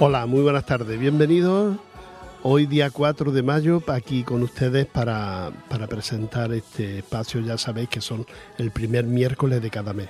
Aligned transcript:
Hola, 0.00 0.26
muy 0.26 0.42
buenas 0.42 0.64
tardes, 0.64 0.98
bienvenidos. 0.98 1.76
Hoy 2.44 2.66
día 2.66 2.90
4 2.90 3.32
de 3.32 3.42
mayo 3.42 3.82
aquí 3.88 4.22
con 4.22 4.44
ustedes 4.44 4.86
para, 4.86 5.50
para 5.68 5.88
presentar 5.88 6.52
este 6.52 6.98
espacio, 6.98 7.40
ya 7.40 7.58
sabéis 7.58 7.88
que 7.88 8.00
son 8.00 8.24
el 8.58 8.70
primer 8.70 9.04
miércoles 9.06 9.60
de 9.60 9.70
cada 9.70 9.92
mes. 9.92 10.08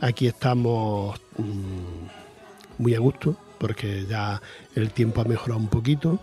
Aquí 0.00 0.28
estamos 0.28 1.20
mm, 1.36 2.82
muy 2.82 2.94
a 2.94 3.00
gusto 3.00 3.36
porque 3.62 4.06
ya 4.06 4.42
el 4.74 4.90
tiempo 4.90 5.20
ha 5.20 5.24
mejorado 5.24 5.60
un 5.60 5.68
poquito, 5.68 6.18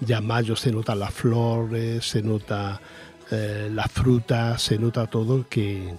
ya 0.00 0.20
mayo 0.20 0.54
se 0.56 0.70
notan 0.70 0.98
las 0.98 1.14
flores, 1.14 2.04
se 2.06 2.22
nota 2.22 2.82
eh, 3.30 3.70
las 3.72 3.90
frutas, 3.90 4.60
se 4.60 4.78
nota 4.78 5.06
todo 5.06 5.48
que, 5.48 5.94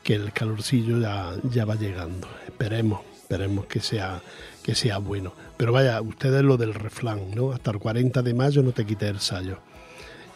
que 0.00 0.14
el 0.14 0.32
calorcillo 0.32 1.00
ya, 1.00 1.32
ya 1.42 1.64
va 1.64 1.74
llegando. 1.74 2.28
Esperemos, 2.46 3.00
esperemos 3.16 3.66
que 3.66 3.80
sea, 3.80 4.22
que 4.62 4.76
sea 4.76 4.98
bueno. 4.98 5.32
Pero 5.56 5.72
vaya, 5.72 6.00
ustedes 6.00 6.44
lo 6.44 6.56
del 6.56 6.72
refrán, 6.72 7.32
¿no? 7.34 7.50
Hasta 7.50 7.72
el 7.72 7.80
40 7.80 8.22
de 8.22 8.32
mayo 8.32 8.62
no 8.62 8.70
te 8.70 8.86
quites 8.86 9.10
el 9.10 9.18
sallo. 9.18 9.58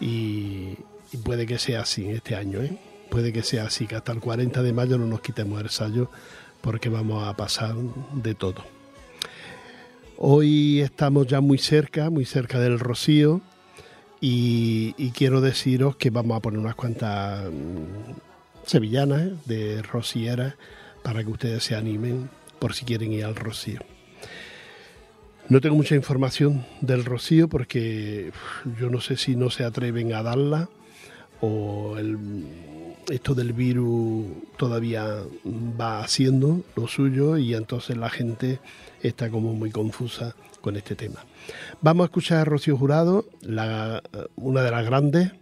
Y, 0.00 0.78
puede 1.22 1.46
que 1.46 1.60
sea 1.60 1.82
así 1.82 2.08
este 2.08 2.34
año, 2.34 2.60
¿eh? 2.60 2.76
Puede 3.08 3.32
que 3.32 3.44
sea 3.44 3.66
así, 3.66 3.86
que 3.86 3.94
hasta 3.94 4.10
el 4.10 4.18
40 4.18 4.64
de 4.64 4.72
mayo 4.72 4.98
no 4.98 5.06
nos 5.06 5.20
quitemos 5.20 5.60
el 5.60 5.70
sallo 5.70 6.10
porque 6.60 6.88
vamos 6.88 7.28
a 7.28 7.36
pasar 7.36 7.76
de 8.14 8.34
todo. 8.34 8.81
Hoy 10.24 10.80
estamos 10.82 11.26
ya 11.26 11.40
muy 11.40 11.58
cerca, 11.58 12.08
muy 12.08 12.24
cerca 12.24 12.60
del 12.60 12.78
rocío 12.78 13.40
y, 14.20 15.10
quiero 15.16 15.40
deciros 15.40 15.96
que 15.96 16.10
vamos 16.10 16.36
a 16.36 16.40
poner 16.40 16.60
unas 16.60 16.76
cuantas 16.76 17.46
mm, 17.46 18.12
sevillanas 18.64 19.22
¿eh? 19.22 19.34
de 19.46 19.82
rocieras 19.82 20.54
para 21.02 21.24
que 21.24 21.30
ustedes 21.30 21.64
se 21.64 21.74
animen 21.74 22.30
por 22.60 22.72
si 22.72 22.84
quieren 22.84 23.12
ir 23.12 23.24
al 23.24 23.34
rocío. 23.34 23.80
No 25.48 25.60
tengo 25.60 25.74
mucha 25.74 25.96
información 25.96 26.64
del 26.80 27.04
rocío 27.04 27.48
porque 27.48 28.30
yo 28.78 28.90
no 28.90 29.00
sé 29.00 29.16
si 29.16 29.34
no 29.34 29.50
se 29.50 29.64
atreven 29.64 30.14
a 30.14 30.22
darla 30.22 30.68
o 31.40 31.98
el, 31.98 32.16
esto 33.10 33.34
del 33.34 33.52
virus 33.54 34.26
todavía 34.56 35.04
va 35.44 36.04
haciendo 36.04 36.62
lo 36.76 36.86
suyo 36.86 37.38
y 37.38 37.54
entonces 37.54 37.96
la 37.96 38.08
gente 38.08 38.60
está 39.02 39.30
como 39.30 39.52
muy 39.52 39.70
confusa 39.70 40.34
con 40.60 40.76
este 40.76 40.94
tema. 40.94 41.24
Vamos 41.80 42.04
a 42.04 42.06
escuchar 42.06 42.38
a 42.38 42.44
Rocío 42.44 42.76
Jurado, 42.76 43.26
la, 43.42 44.02
una 44.36 44.62
de 44.62 44.70
las 44.70 44.86
grandes. 44.86 45.32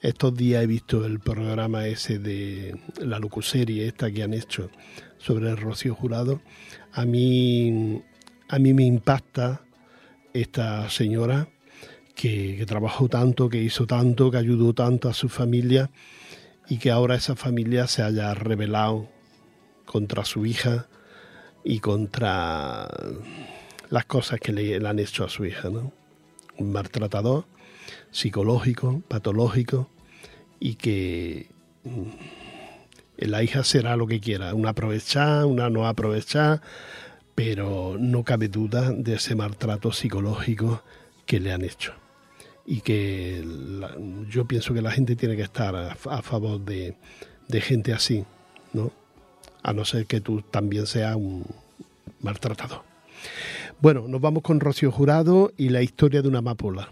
Estos 0.00 0.36
días 0.36 0.62
he 0.62 0.66
visto 0.66 1.04
el 1.06 1.20
programa 1.20 1.86
ese 1.86 2.18
de 2.18 2.76
la 3.00 3.18
locuserie 3.18 3.86
esta 3.86 4.10
que 4.10 4.22
han 4.22 4.34
hecho 4.34 4.70
sobre 5.18 5.50
el 5.50 5.56
Rocío 5.56 5.94
Jurado. 5.94 6.40
A 6.92 7.04
mí, 7.04 8.02
a 8.48 8.58
mí 8.58 8.74
me 8.74 8.84
impacta 8.84 9.62
esta 10.34 10.88
señora 10.90 11.48
que, 12.14 12.56
que 12.58 12.66
trabajó 12.66 13.08
tanto, 13.08 13.48
que 13.48 13.62
hizo 13.62 13.86
tanto, 13.86 14.30
que 14.30 14.36
ayudó 14.36 14.74
tanto 14.74 15.08
a 15.08 15.14
su 15.14 15.28
familia 15.28 15.90
y 16.68 16.78
que 16.78 16.90
ahora 16.90 17.14
esa 17.14 17.36
familia 17.36 17.86
se 17.86 18.02
haya 18.02 18.34
rebelado 18.34 19.08
contra 19.86 20.24
su 20.24 20.46
hija 20.46 20.88
y 21.64 21.80
contra 21.80 22.88
las 23.90 24.04
cosas 24.06 24.40
que 24.40 24.52
le, 24.52 24.76
han 24.86 24.98
hecho 24.98 25.24
a 25.24 25.28
su 25.28 25.44
hija, 25.44 25.70
¿no? 25.70 25.92
Un 26.58 26.72
maltratador 26.72 27.44
psicológico, 28.10 29.02
patológico 29.08 29.88
y 30.60 30.74
que 30.74 31.48
mm, 31.84 32.08
la 33.18 33.42
hija 33.42 33.64
será 33.64 33.96
lo 33.96 34.06
que 34.06 34.20
quiera, 34.20 34.54
una 34.54 34.70
aprovechar, 34.70 35.44
una 35.44 35.70
no 35.70 35.86
aprovechar, 35.86 36.60
pero 37.34 37.96
no 37.98 38.24
cabe 38.24 38.48
duda 38.48 38.92
de 38.92 39.14
ese 39.14 39.34
maltrato 39.34 39.92
psicológico 39.92 40.82
que 41.26 41.40
le 41.40 41.52
han 41.52 41.62
hecho 41.62 41.94
y 42.64 42.80
que 42.80 43.44
yo 44.28 44.46
pienso 44.46 44.72
que 44.74 44.82
la 44.82 44.92
gente 44.92 45.16
tiene 45.16 45.36
que 45.36 45.42
estar 45.42 45.74
a, 45.74 45.92
a 45.92 46.22
favor 46.22 46.60
de, 46.60 46.96
de, 47.48 47.60
gente 47.60 47.92
así, 47.92 48.24
¿no? 48.72 48.92
A 49.62 49.72
no 49.72 49.84
ser 49.84 50.06
que 50.06 50.20
tú 50.20 50.42
también 50.42 50.86
seas 50.86 51.16
un 51.16 51.44
maltratado. 52.20 52.84
Bueno, 53.80 54.06
nos 54.08 54.20
vamos 54.20 54.42
con 54.42 54.60
Rocío 54.60 54.92
Jurado 54.92 55.52
y 55.56 55.70
la 55.70 55.82
historia 55.82 56.22
de 56.22 56.28
una 56.28 56.38
amapola. 56.38 56.90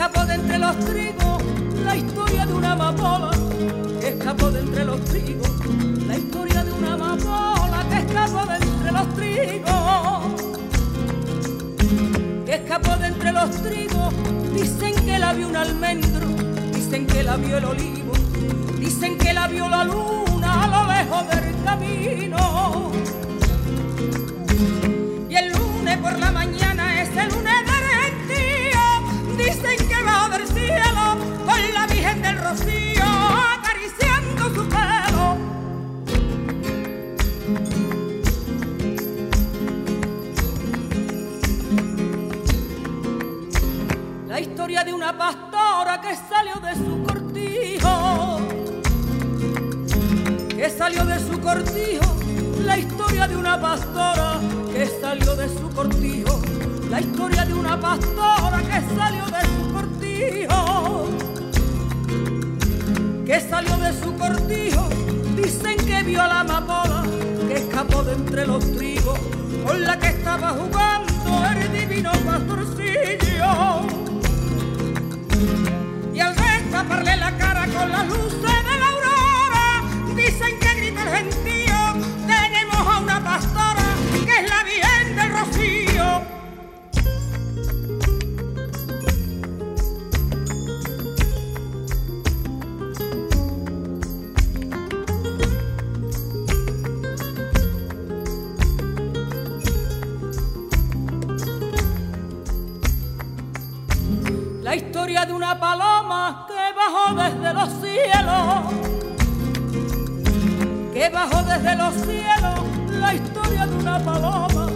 Escapó 0.00 0.24
de 0.24 0.34
entre 0.34 0.58
los 0.58 0.78
trigos. 0.78 1.42
La 1.84 1.94
historia 1.94 2.46
de 2.46 2.54
una 2.54 2.72
amapola 2.72 3.30
que 4.00 4.08
escapó 4.08 4.50
de 4.50 4.60
entre 4.60 4.84
los 4.86 5.04
trigos. 5.04 5.50
La 6.06 6.16
historia 6.16 6.64
de 6.64 6.72
una 6.72 6.94
amapola 6.94 7.84
que 7.90 7.98
escapó 7.98 8.46
de 8.46 8.56
entre 8.56 8.92
los 8.92 9.14
trigos. 9.14 10.42
Que 12.46 12.54
escapó 12.54 12.96
de 12.96 13.06
entre 13.08 13.32
los 13.32 13.50
trigos. 13.62 14.14
Dicen 14.54 14.94
que 15.04 15.18
la 15.18 15.34
vio 15.34 15.48
un 15.48 15.56
almendro. 15.56 16.28
Dicen 16.72 17.06
que 17.06 17.22
la 17.22 17.36
vio 17.36 17.58
el 17.58 17.64
olivo. 17.66 18.12
Dicen 18.78 19.18
que 19.18 19.34
la 19.34 19.48
vio 19.48 19.68
la 19.68 19.84
luna 19.84 20.64
a 20.64 20.66
lo 20.66 20.86
lejos 20.94 21.28
del 21.28 21.62
camino. 21.62 22.90
Y 25.28 25.36
el 25.36 25.52
lunes 25.52 25.98
por 25.98 26.18
la 26.18 26.30
mañana 26.30 26.69
Dicen 29.60 29.88
que 29.88 30.02
va 30.02 30.28
del 30.30 30.46
cielo 30.46 31.18
con 31.44 31.74
la 31.74 31.86
Virgen 31.86 32.22
del 32.22 32.38
Rocío 32.38 33.04
acariciando 33.58 34.54
su 34.54 34.68
pelo. 34.68 35.36
La 44.28 44.40
historia 44.40 44.84
de 44.84 44.94
una 44.94 45.18
pastora 45.18 46.00
que 46.00 46.16
salió 46.16 46.54
de 46.60 46.74
su 46.74 47.02
cortijo. 47.02 48.40
Que 50.56 50.70
salió 50.70 51.04
de 51.04 51.18
su 51.18 51.38
cortijo 51.40 52.20
la 52.64 52.78
historia 52.78 53.26
de 53.26 53.36
una 53.36 53.60
pastora 53.60 54.38
que 54.72 54.86
salió 54.86 55.34
de 55.34 55.48
su 55.48 55.68
cortijo, 55.70 56.40
la 56.90 57.00
historia 57.00 57.44
de 57.44 57.54
una 57.54 57.78
pastora 57.80 58.58
que 58.62 58.82
salió 58.96 59.24
de 59.26 59.42
su 59.46 59.72
cortijo, 59.72 61.08
que 63.24 63.40
salió 63.40 63.76
de 63.76 63.92
su 63.92 64.16
cortijo, 64.16 64.88
dicen 65.36 65.76
que 65.86 66.02
vio 66.02 66.20
a 66.20 66.26
la 66.26 66.40
amapola 66.40 67.04
que 67.46 67.54
escapó 67.54 68.02
de 68.02 68.14
entre 68.14 68.44
los 68.46 68.64
trigos, 68.76 69.18
con 69.64 69.84
la 69.84 69.98
que 70.00 70.08
estaba 70.08 70.50
jugando 70.50 71.10
el 71.60 71.72
divino 71.72 72.10
pastorcillo. 72.24 73.86
Y 76.12 76.18
al 76.18 76.34
destaparle 76.34 77.16
la 77.16 77.36
cara 77.38 77.66
con 77.66 77.88
las 77.88 78.08
luces 78.08 78.64
de 78.68 78.78
la 78.80 78.88
aurora, 78.88 79.82
dicen 80.16 80.58
que 80.58 80.74
grita 80.74 81.02
el 81.02 81.08
gentío 81.24 81.76
a 82.72 82.98
una 83.00 83.22
pastora 83.22 83.84
que 84.24 84.44
es 84.44 84.48
la 84.48 84.64
Virgen 84.64 85.16
del 85.16 85.30
Rocío. 85.32 85.79
Desde 111.50 111.76
los 111.76 111.94
cielos 111.94 112.60
la 113.00 113.14
historia 113.14 113.66
de 113.66 113.74
una 113.76 113.98
paloma 113.98 114.66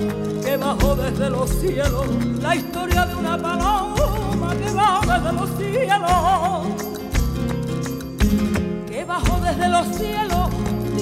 que 0.44 0.56
bajó 0.56 0.96
desde 0.96 1.30
los 1.30 1.50
cielos 1.50 2.06
la 2.40 2.56
historia 2.56 3.06
de 3.06 3.14
una 3.14 3.38
paloma 3.38 4.54
que 4.56 4.70
bajó 4.72 5.00
desde 5.12 5.32
los 5.32 5.50
cielos 5.58 6.94
los 9.74 9.86
cielos. 9.96 10.50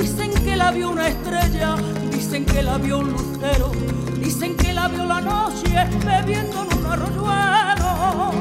Dicen 0.00 0.32
que 0.44 0.56
la 0.56 0.70
vio 0.70 0.90
una 0.90 1.08
estrella, 1.08 1.76
dicen 2.10 2.46
que 2.46 2.62
la 2.62 2.78
vio 2.78 2.98
un 3.00 3.12
lucero, 3.12 3.70
dicen 4.18 4.56
que 4.56 4.72
la 4.72 4.88
vio 4.88 5.04
la 5.04 5.20
noche 5.20 5.86
bebiendo 6.04 6.62
en 6.64 6.78
un 6.78 6.86
arroyuelo. 6.86 8.32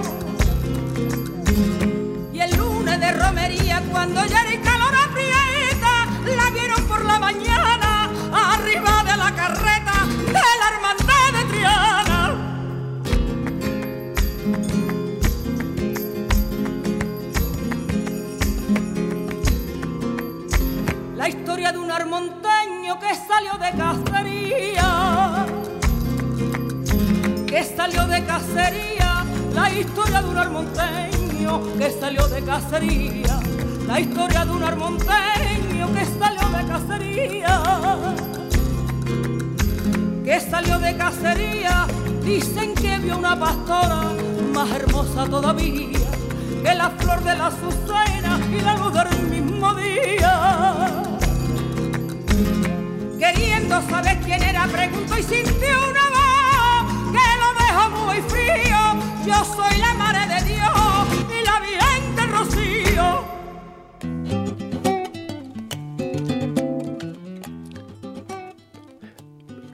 Y 2.33 2.39
el 2.39 2.55
lunes 2.55 2.99
de 2.99 3.11
romería, 3.11 3.83
cuando 3.91 4.25
ya 4.25 4.40
de 21.71 21.77
un 21.77 21.91
armonteño 21.91 22.99
que 22.99 23.15
salió 23.15 23.53
de 23.53 23.71
cacería, 23.77 25.45
que 27.47 27.63
salió 27.63 28.07
de 28.07 28.25
cacería, 28.25 29.23
la 29.53 29.71
historia 29.71 30.21
de 30.21 30.29
un 30.29 30.37
armonteño 30.37 31.77
que 31.77 31.91
salió 31.91 32.27
de 32.27 32.41
cacería, 32.41 33.39
la 33.87 33.99
historia 33.99 34.45
de 34.45 34.51
un 34.51 34.63
armonteño 34.63 35.93
que 35.93 36.05
salió 36.05 36.49
de 36.49 36.67
cacería, 36.67 37.61
que 40.25 40.39
salió 40.39 40.79
de 40.79 40.97
cacería, 40.97 41.87
dicen 42.23 42.75
que 42.75 42.97
vio 42.97 43.17
una 43.17 43.39
pastora 43.39 44.11
más 44.53 44.69
hermosa 44.71 45.25
todavía 45.25 45.99
que 46.63 46.75
la 46.75 46.89
flor 46.91 47.23
de 47.23 47.35
la 47.35 47.47
azucena 47.47 48.39
y 48.51 48.61
la 48.61 48.75
luz 48.75 48.93
del 48.93 49.27
mismo 49.29 49.73
día. 49.73 51.00
Queriendo 53.71 53.89
saber 53.89 54.17
quién 54.25 54.43
era, 54.43 54.67
preguntó 54.67 55.17
y 55.17 55.23
sintió 55.23 55.69
una 55.89 56.09
voz 56.09 57.13
que 57.13 57.27
lo 57.39 57.49
dejó 57.63 57.89
muy 58.05 58.21
frío. 58.29 58.77
Yo 59.25 59.45
soy 59.45 59.79
la 59.79 59.93
madre 59.93 60.27
de 60.27 60.43
Dios 60.55 61.07
y 61.31 61.45
la 61.45 61.59
Virgen 61.61 62.15
del 62.17 62.31
Rocío. 62.31 63.21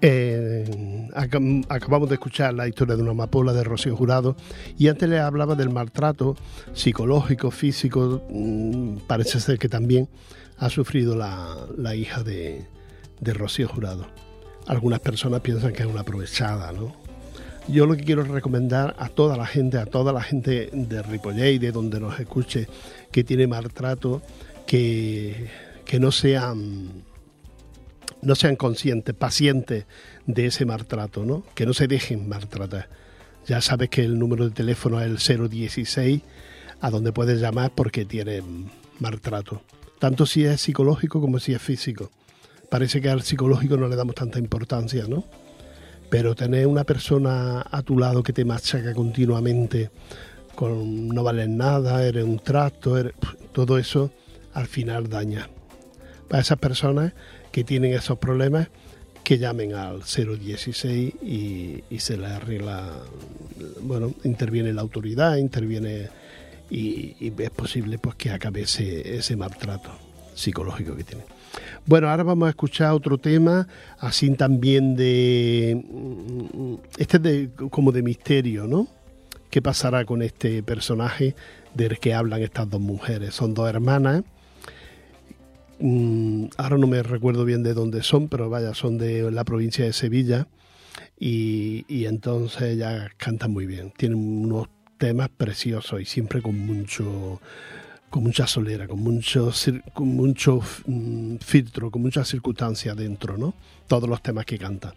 Eh, 0.01 1.07
acab- 1.15 1.65
acabamos 1.69 2.07
de 2.09 2.15
escuchar 2.15 2.53
la 2.53 2.67
historia 2.67 2.95
de 2.95 3.01
una 3.01 3.11
amapola 3.11 3.51
de 3.51 3.63
Rocío 3.63 3.95
Jurado 3.95 4.35
y 4.77 4.89
antes 4.89 5.09
le 5.09 5.19
hablaba 5.19 5.55
del 5.55 5.69
maltrato 5.71 6.35
psicológico, 6.73 7.49
físico, 7.49 8.21
mm, 8.29 8.97
parece 9.07 9.39
ser 9.39 9.57
que 9.57 9.67
también 9.69 10.07
ha 10.57 10.69
sufrido 10.69 11.15
la 11.15 11.95
hija 11.95 12.21
de, 12.23 12.67
de 13.19 13.33
Rocío 13.33 13.67
Jurado. 13.67 14.07
Algunas 14.67 14.99
personas 14.99 15.41
piensan 15.41 15.73
que 15.73 15.83
es 15.83 15.87
una 15.87 16.01
aprovechada, 16.01 16.71
¿no? 16.71 16.95
Yo 17.67 17.85
lo 17.85 17.95
que 17.97 18.03
quiero 18.03 18.23
recomendar 18.23 18.95
a 18.97 19.09
toda 19.09 19.35
la 19.35 19.45
gente, 19.45 19.77
a 19.77 19.85
toda 19.85 20.13
la 20.13 20.21
gente 20.21 20.69
de 20.71 21.01
Ripollet 21.01 21.53
y 21.53 21.59
de 21.59 21.71
donde 21.71 21.99
nos 21.99 22.17
escuche 22.19 22.67
que 23.11 23.25
tiene 23.25 23.45
maltrato, 23.45 24.21
que, 24.65 25.49
que 25.85 25.99
no 25.99 26.11
sean 26.11 27.03
no 28.21 28.35
sean 28.35 28.55
conscientes, 28.55 29.13
pacientes 29.15 29.85
de 30.25 30.45
ese 30.47 30.65
maltrato, 30.65 31.25
¿no? 31.25 31.43
Que 31.55 31.65
no 31.65 31.73
se 31.73 31.87
dejen 31.87 32.27
maltratar. 32.27 32.89
Ya 33.45 33.61
sabes 33.61 33.89
que 33.89 34.03
el 34.03 34.17
número 34.17 34.45
de 34.45 34.51
teléfono 34.51 34.99
es 35.01 35.29
el 35.29 35.49
016, 35.49 36.21
a 36.81 36.89
donde 36.89 37.11
puedes 37.11 37.39
llamar 37.39 37.71
porque 37.73 38.05
tienen 38.05 38.69
maltrato. 38.99 39.61
Tanto 39.99 40.25
si 40.25 40.45
es 40.45 40.61
psicológico 40.61 41.21
como 41.21 41.39
si 41.39 41.53
es 41.53 41.61
físico. 41.61 42.11
Parece 42.69 43.01
que 43.01 43.09
al 43.09 43.21
psicológico 43.21 43.77
no 43.77 43.87
le 43.87 43.95
damos 43.95 44.15
tanta 44.15 44.39
importancia, 44.39 45.05
¿no? 45.07 45.23
Pero 46.09 46.35
tener 46.35 46.67
una 46.67 46.83
persona 46.83 47.65
a 47.69 47.81
tu 47.81 47.97
lado 47.97 48.23
que 48.23 48.33
te 48.33 48.45
machaca 48.45 48.93
continuamente 48.93 49.89
con 50.55 51.09
no 51.09 51.23
vales 51.23 51.49
nada, 51.49 52.03
eres 52.05 52.23
un 52.23 52.39
trato, 52.39 52.97
eres- 52.97 53.13
todo 53.51 53.77
eso 53.77 54.11
al 54.53 54.67
final 54.67 55.07
daña. 55.09 55.49
Para 56.27 56.41
esas 56.41 56.57
personas 56.57 57.13
que 57.51 57.63
tienen 57.63 57.93
esos 57.93 58.17
problemas, 58.17 58.67
que 59.23 59.37
llamen 59.37 59.73
al 59.73 60.01
016 60.03 61.13
y, 61.21 61.83
se 61.99 62.17
les 62.17 62.31
arregla, 62.31 62.93
bueno, 63.81 64.13
interviene 64.23 64.71
la 64.73 64.81
autoridad, 64.81 65.35
interviene 65.35 66.07
y, 66.69 67.15
y 67.19 67.33
es 67.37 67.49
posible 67.49 67.97
pues 67.99 68.15
que 68.15 68.31
acabe 68.31 68.61
ese, 68.61 69.17
ese 69.17 69.35
maltrato 69.35 69.91
psicológico 70.33 70.95
que 70.95 71.03
tiene. 71.03 71.23
Bueno, 71.87 72.09
ahora 72.09 72.23
vamos 72.23 72.47
a 72.47 72.49
escuchar 72.49 72.91
otro 72.91 73.17
tema, 73.17 73.65
así 73.97 74.29
también 74.31 74.97
de... 74.97 75.81
mm, 75.89 76.73
Este 76.97 77.15
es 77.15 77.23
de, 77.23 77.49
como 77.69 77.93
de 77.93 78.03
misterio, 78.03 78.67
¿no? 78.67 78.87
¿Qué 79.49 79.61
pasará 79.61 80.03
con 80.03 80.21
este 80.21 80.61
personaje 80.63 81.33
del 81.73 81.97
que 81.99 82.13
hablan 82.13 82.41
estas 82.41 82.69
dos 82.69 82.81
mujeres? 82.81 83.33
Son 83.33 83.53
dos 83.53 83.69
hermanas. 83.69 84.23
Mm, 85.79 86.47
ahora 86.57 86.77
no 86.77 86.87
me 86.87 87.01
recuerdo 87.03 87.45
bien 87.45 87.63
de 87.63 87.73
dónde 87.73 88.03
son, 88.03 88.27
pero 88.27 88.49
vaya, 88.49 88.73
son 88.73 88.97
de 88.97 89.31
la 89.31 89.45
provincia 89.45 89.85
de 89.85 89.93
Sevilla. 89.93 90.47
Y, 91.17 91.85
y 91.87 92.05
entonces 92.05 92.63
ellas 92.63 93.11
cantan 93.15 93.51
muy 93.51 93.65
bien. 93.65 93.93
Tienen 93.95 94.17
unos 94.17 94.67
temas 94.97 95.29
preciosos 95.29 96.01
y 96.01 96.05
siempre 96.05 96.41
con 96.41 96.59
mucho 96.59 97.39
con 98.09 98.23
mucha 98.23 98.47
solera, 98.47 98.87
con 98.87 98.99
mucho, 98.99 99.51
con 99.93 100.07
mucho 100.07 100.61
mm, 100.85 101.35
filtro, 101.37 101.91
con 101.91 102.01
muchas 102.01 102.27
circunstancias 102.27 102.95
dentro, 102.95 103.37
¿no? 103.37 103.53
Todos 103.87 104.09
los 104.09 104.21
temas 104.21 104.45
que 104.45 104.57
canta. 104.57 104.93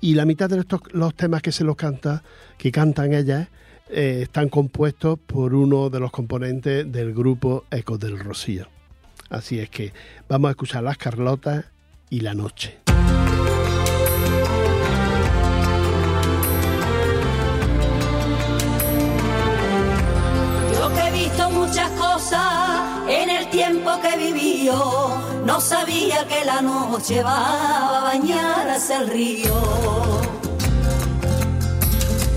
Y 0.00 0.14
la 0.14 0.24
mitad 0.24 0.48
de 0.48 0.58
estos, 0.58 0.80
los 0.92 1.14
temas 1.14 1.42
que 1.42 1.52
se 1.52 1.64
los 1.64 1.76
canta, 1.76 2.22
que 2.58 2.72
cantan 2.72 3.14
ellas, 3.14 3.48
eh, 3.88 4.20
están 4.22 4.48
compuestos 4.48 5.18
por 5.18 5.54
uno 5.54 5.90
de 5.90 6.00
los 6.00 6.10
componentes 6.10 6.90
del 6.90 7.14
grupo 7.14 7.64
Ecos 7.70 8.00
del 8.00 8.18
Rocío. 8.18 8.66
Así 9.28 9.58
es 9.58 9.70
que 9.70 9.92
vamos 10.28 10.48
a 10.48 10.50
escuchar 10.52 10.82
Las 10.82 10.98
Carlotas 10.98 11.66
y 12.10 12.20
La 12.20 12.34
Noche. 12.34 12.78
Muchas 21.66 21.90
cosas 21.92 22.40
en 23.08 23.28
el 23.28 23.48
tiempo 23.50 23.90
que 24.00 24.08
he 24.14 24.32
vivido, 24.32 25.20
no 25.44 25.60
sabía 25.60 26.26
que 26.28 26.44
la 26.44 26.60
noche 26.62 27.22
va 27.22 27.98
a 27.98 28.00
bañar 28.02 28.68
hacia 28.68 28.98
el 28.98 29.08
río. 29.08 29.54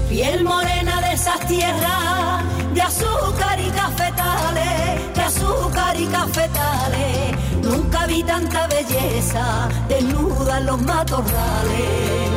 Piel 0.10 0.44
morena 0.44 1.02
de 1.02 1.14
esas 1.14 1.40
tierras, 1.48 2.44
de 2.74 2.82
azúcar 2.82 3.60
y 3.60 3.70
cafetales, 3.70 5.14
de 5.16 5.22
azúcar 5.22 6.00
y 6.00 6.06
cafetales. 6.08 7.38
Nunca 7.62 8.08
vi 8.08 8.24
tanta 8.24 8.68
belleza 8.68 9.70
desnuda 9.88 10.58
en 10.58 10.66
los 10.66 10.82
matorrales. 10.82 12.30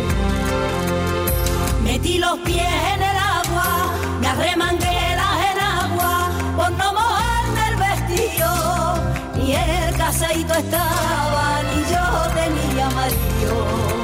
Metí 1.84 2.18
los 2.18 2.38
pies 2.40 2.74
en 2.94 3.02
el 3.02 3.16
agua, 3.16 3.68
me 4.20 4.28
arremangué 4.28 4.91
por 6.62 6.70
no 6.78 6.92
mojarme 6.92 7.68
el 7.70 7.76
vestido. 7.76 8.94
Ni 9.34 9.54
el 9.54 9.96
casadito 9.96 10.54
estaba, 10.54 11.62
ni 11.68 11.80
yo 11.92 12.04
tenía 12.34 12.88
marido. 12.90 14.01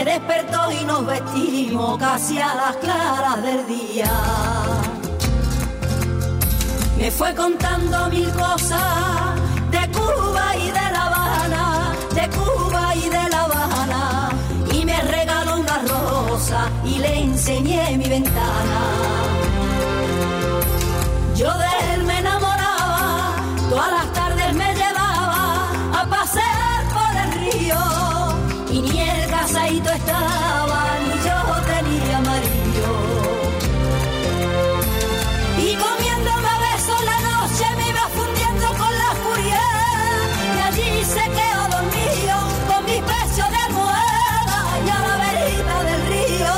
Me 0.00 0.06
despertó 0.06 0.72
y 0.72 0.82
nos 0.86 1.04
vestimos 1.04 1.98
casi 1.98 2.38
a 2.38 2.54
las 2.54 2.76
claras 2.76 3.42
del 3.42 3.66
día. 3.66 4.10
Me 6.96 7.10
fue 7.10 7.34
contando 7.34 8.08
mil 8.08 8.30
cosas 8.32 8.80
de 9.70 9.90
Cuba 9.92 10.56
y 10.56 10.68
de 10.68 10.92
La 10.94 11.04
Habana, 11.04 11.92
de 12.14 12.30
Cuba 12.30 12.94
y 12.96 13.10
de 13.10 13.28
La 13.28 13.42
Habana. 13.42 14.30
Y 14.72 14.86
me 14.86 15.02
regaló 15.02 15.60
una 15.60 15.78
rosa 15.80 16.70
y 16.82 16.96
le 16.98 17.18
enseñé 17.18 17.98
mi 17.98 18.08
ventana. 18.08 18.80
Yo 21.36 21.52
de 21.58 21.89
y 30.10 31.18
yo 31.26 31.38
tenía 31.72 32.18
marido 32.20 32.90
y 35.58 35.76
comiendo 35.76 36.30
bebés 36.48 36.84
en 36.98 37.04
la 37.10 37.18
noche 37.30 37.64
me 37.76 37.84
iba 37.90 38.04
fundiendo 38.18 38.66
con 38.80 38.92
la 39.02 39.10
furia 39.22 39.62
y 40.56 40.58
allí 40.68 40.90
se 41.04 41.24
quedó 41.38 41.62
dormido 41.76 42.36
con 42.68 42.80
mis 42.86 43.02
pechos 43.10 43.48
de 43.56 43.64
moda 43.76 44.08
y 44.86 44.88
a 44.90 44.98
la 45.06 45.14
verita 45.24 45.76
del 45.88 46.02
río. 46.12 46.54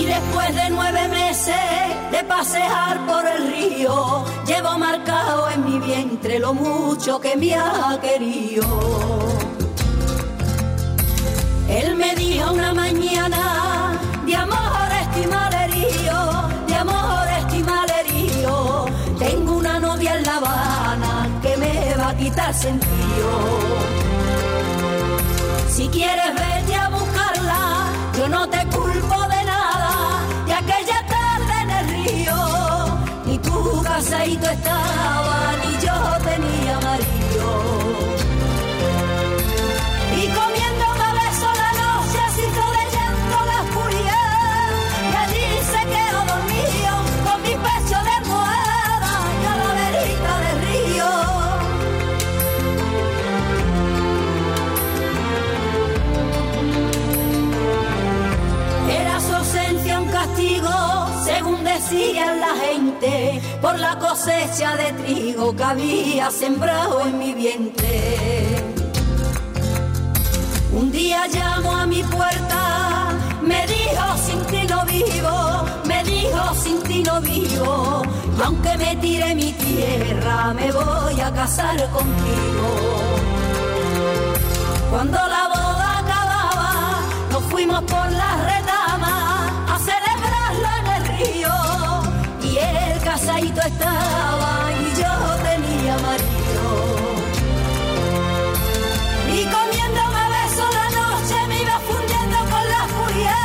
después 0.06 0.48
de 0.54 0.66
nueve 0.70 1.02
meses 1.08 1.56
de 2.12 2.20
pasear 2.24 2.94
por 3.06 3.26
el 3.26 3.40
río 3.52 4.24
llevo 4.46 4.78
marcado 4.78 5.29
en 5.92 6.08
mi 6.08 6.16
vientre 6.16 6.38
lo 6.38 6.54
mucho 6.54 7.20
que 7.20 7.36
me 7.36 7.54
ha 7.54 7.98
querido. 8.00 8.66
Él 11.68 11.96
me 11.96 12.14
dijo 12.14 12.52
una 12.52 12.72
mañana 12.74 13.98
de 14.26 14.36
amor 14.36 14.88
estimalerío, 15.02 16.48
de 16.66 16.74
amor 16.74 17.26
estimalerío. 17.38 18.84
Tengo 19.18 19.52
una 19.56 19.78
novia 19.78 20.16
en 20.16 20.22
La 20.24 20.36
Habana 20.36 21.28
que 21.42 21.56
me 21.56 21.94
va 21.96 22.08
a 22.10 22.16
quitar 22.16 22.52
sentido. 22.54 23.30
Si 25.68 25.88
quieres 25.88 26.32
vete 26.34 26.74
a 26.74 26.88
buscarla, 26.88 27.60
yo 28.18 28.28
no 28.28 28.48
te 28.48 28.66
culpo 28.66 29.18
de 29.34 29.44
nada, 29.44 29.92
de 30.46 30.52
aquella 30.52 31.06
tarde 31.16 31.54
en 31.62 31.70
el 31.70 31.88
río, 31.88 32.36
ni 33.26 33.38
tu 33.38 33.82
casadito 33.82 34.50
estaba, 34.50 34.90
ni 34.90 35.24
yo 35.24 35.29
decían 61.90 62.40
la 62.40 62.54
gente, 62.54 63.40
por 63.60 63.78
la 63.78 63.98
cosecha 63.98 64.76
de 64.76 64.92
trigo 64.92 65.54
que 65.56 65.64
había 65.64 66.30
sembrado 66.30 67.00
en 67.00 67.18
mi 67.18 67.34
vientre. 67.34 68.62
Un 70.72 70.92
día 70.92 71.26
llamo 71.26 71.76
a 71.76 71.86
mi 71.86 72.02
puerta, 72.04 73.08
me 73.42 73.66
dijo 73.66 74.06
sin 74.24 74.40
ti 74.42 74.66
no 74.68 74.84
vivo, 74.84 75.64
me 75.84 76.04
dijo 76.04 76.54
sin 76.62 76.80
ti 76.84 77.02
no 77.02 77.20
vivo, 77.20 78.02
y 78.38 78.42
aunque 78.42 78.76
me 78.78 78.96
tire 78.96 79.34
mi 79.34 79.52
tierra, 79.52 80.54
me 80.54 80.70
voy 80.70 81.20
a 81.20 81.32
casar 81.32 81.76
contigo. 81.90 82.68
Cuando 84.90 85.18
la 85.18 85.48
boda 85.48 85.98
acababa, 85.98 87.00
nos 87.32 87.42
fuimos 87.44 87.82
por 87.82 88.12
las 88.12 88.44
retamas 88.44 88.79
el 93.40 93.54
casadito 93.54 93.60
estaba 93.60 94.70
y 94.72 94.84
yo 95.00 95.12
tenía 95.48 95.94
marido. 95.98 96.66
Y 99.28 99.40
comiéndome 99.44 100.24
besos 100.36 100.70
la 100.74 100.88
noche 101.00 101.36
me 101.48 101.56
iba 101.62 101.78
fundiendo 101.80 102.38
con 102.50 102.64
la 102.74 102.82
furia. 102.94 103.38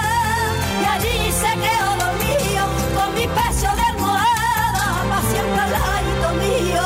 Y 0.81 0.83
allí 0.85 1.17
se 1.31 1.51
quedó 1.63 1.89
dormido 2.03 2.63
con 2.95 3.09
mi 3.15 3.25
pecho 3.37 3.69
de 3.75 3.83
almohada, 3.91 4.85
pa' 5.09 5.23
siempre 5.31 5.59
al 5.65 5.71
ladito 5.71 6.29
mío. 6.43 6.85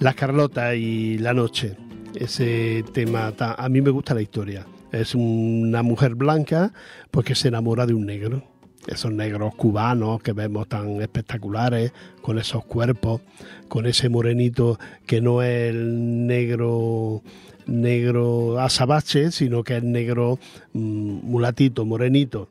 Las 0.00 0.14
Carlota 0.14 0.74
y 0.74 1.18
la 1.18 1.32
noche. 1.32 1.76
Ese 2.14 2.84
tema, 2.92 3.32
a 3.38 3.68
mí 3.68 3.80
me 3.80 3.90
gusta 3.90 4.14
la 4.14 4.22
historia. 4.22 4.64
Es 4.94 5.14
una 5.16 5.82
mujer 5.82 6.14
blanca 6.14 6.72
pues 7.10 7.26
que 7.26 7.34
se 7.34 7.48
enamora 7.48 7.84
de 7.84 7.94
un 7.94 8.06
negro. 8.06 8.44
Esos 8.86 9.12
negros 9.12 9.54
cubanos 9.56 10.22
que 10.22 10.32
vemos 10.32 10.68
tan 10.68 11.00
espectaculares, 11.00 11.92
con 12.22 12.38
esos 12.38 12.64
cuerpos, 12.64 13.22
con 13.68 13.86
ese 13.86 14.08
morenito 14.08 14.78
que 15.06 15.20
no 15.20 15.42
es 15.42 15.70
el 15.70 16.26
negro 16.26 17.22
negro 17.66 18.60
azabache, 18.60 19.32
sino 19.32 19.64
que 19.64 19.78
es 19.78 19.82
negro 19.82 20.38
mm, 20.74 21.28
mulatito, 21.28 21.84
morenito. 21.84 22.50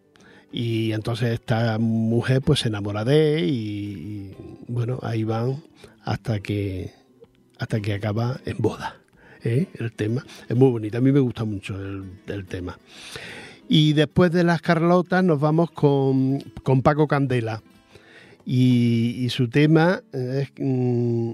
Y 0.52 0.92
entonces 0.92 1.30
esta 1.30 1.78
mujer 1.80 2.42
pues 2.42 2.62
se 2.62 2.68
enamora 2.68 3.06
de 3.06 3.38
él 3.38 3.46
y, 3.46 3.54
y, 3.54 4.36
bueno, 4.68 5.00
ahí 5.02 5.24
van 5.24 5.64
hasta 6.04 6.40
que 6.40 6.92
hasta 7.58 7.80
que 7.80 7.94
acaba 7.94 8.42
en 8.46 8.58
boda. 8.58 9.03
¿Eh? 9.44 9.68
El 9.76 9.94
tema 9.94 10.26
es 10.48 10.56
muy 10.56 10.72
bonito, 10.72 10.98
a 10.98 11.02
mí 11.02 11.12
me 11.12 11.20
gusta 11.20 11.44
mucho 11.46 11.76
el, 11.80 12.46
tema. 12.48 12.78
Y 13.68 13.94
después 13.94 14.32
de 14.32 14.44
las 14.44 14.62
Carlotas 14.62 15.24
nos 15.24 15.40
vamos 15.40 15.72
con, 15.72 16.40
con 16.64 16.82
Paco 16.82 17.08
Candela. 17.08 17.62
Y, 18.46 19.28
su 19.30 19.50
tema 19.50 20.02
es 20.12 20.52
mm, 20.58 21.32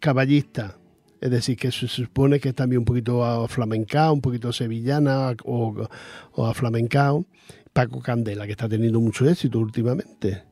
caballista. 0.00 0.76
Es 1.20 1.30
decir, 1.30 1.56
que 1.56 1.72
se 1.72 1.88
supone 1.88 2.38
que 2.38 2.50
es 2.50 2.54
también 2.54 2.80
un 2.80 2.84
poquito 2.84 3.48
flamencao, 3.48 4.14
un 4.14 4.20
poquito 4.20 4.52
sevillana 4.52 5.34
o, 5.44 5.88
o 6.32 6.46
a 6.46 6.54
flamencao. 6.54 7.26
Paco 7.72 8.00
Candela, 8.00 8.46
que 8.46 8.52
está 8.52 8.68
teniendo 8.68 9.00
mucho 9.00 9.28
éxito 9.28 9.58
últimamente. 9.58 10.44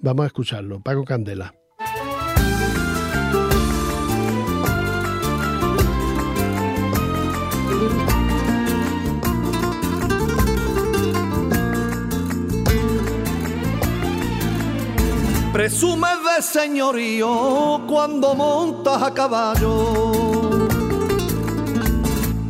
Vamos 0.00 0.24
a 0.24 0.26
escucharlo. 0.26 0.80
Paco 0.80 1.04
Candela. 1.04 1.54
Presumes 15.54 16.18
de 16.24 16.42
señorío 16.42 17.80
cuando 17.86 18.34
montas 18.34 19.00
a 19.00 19.14
caballo. 19.14 20.66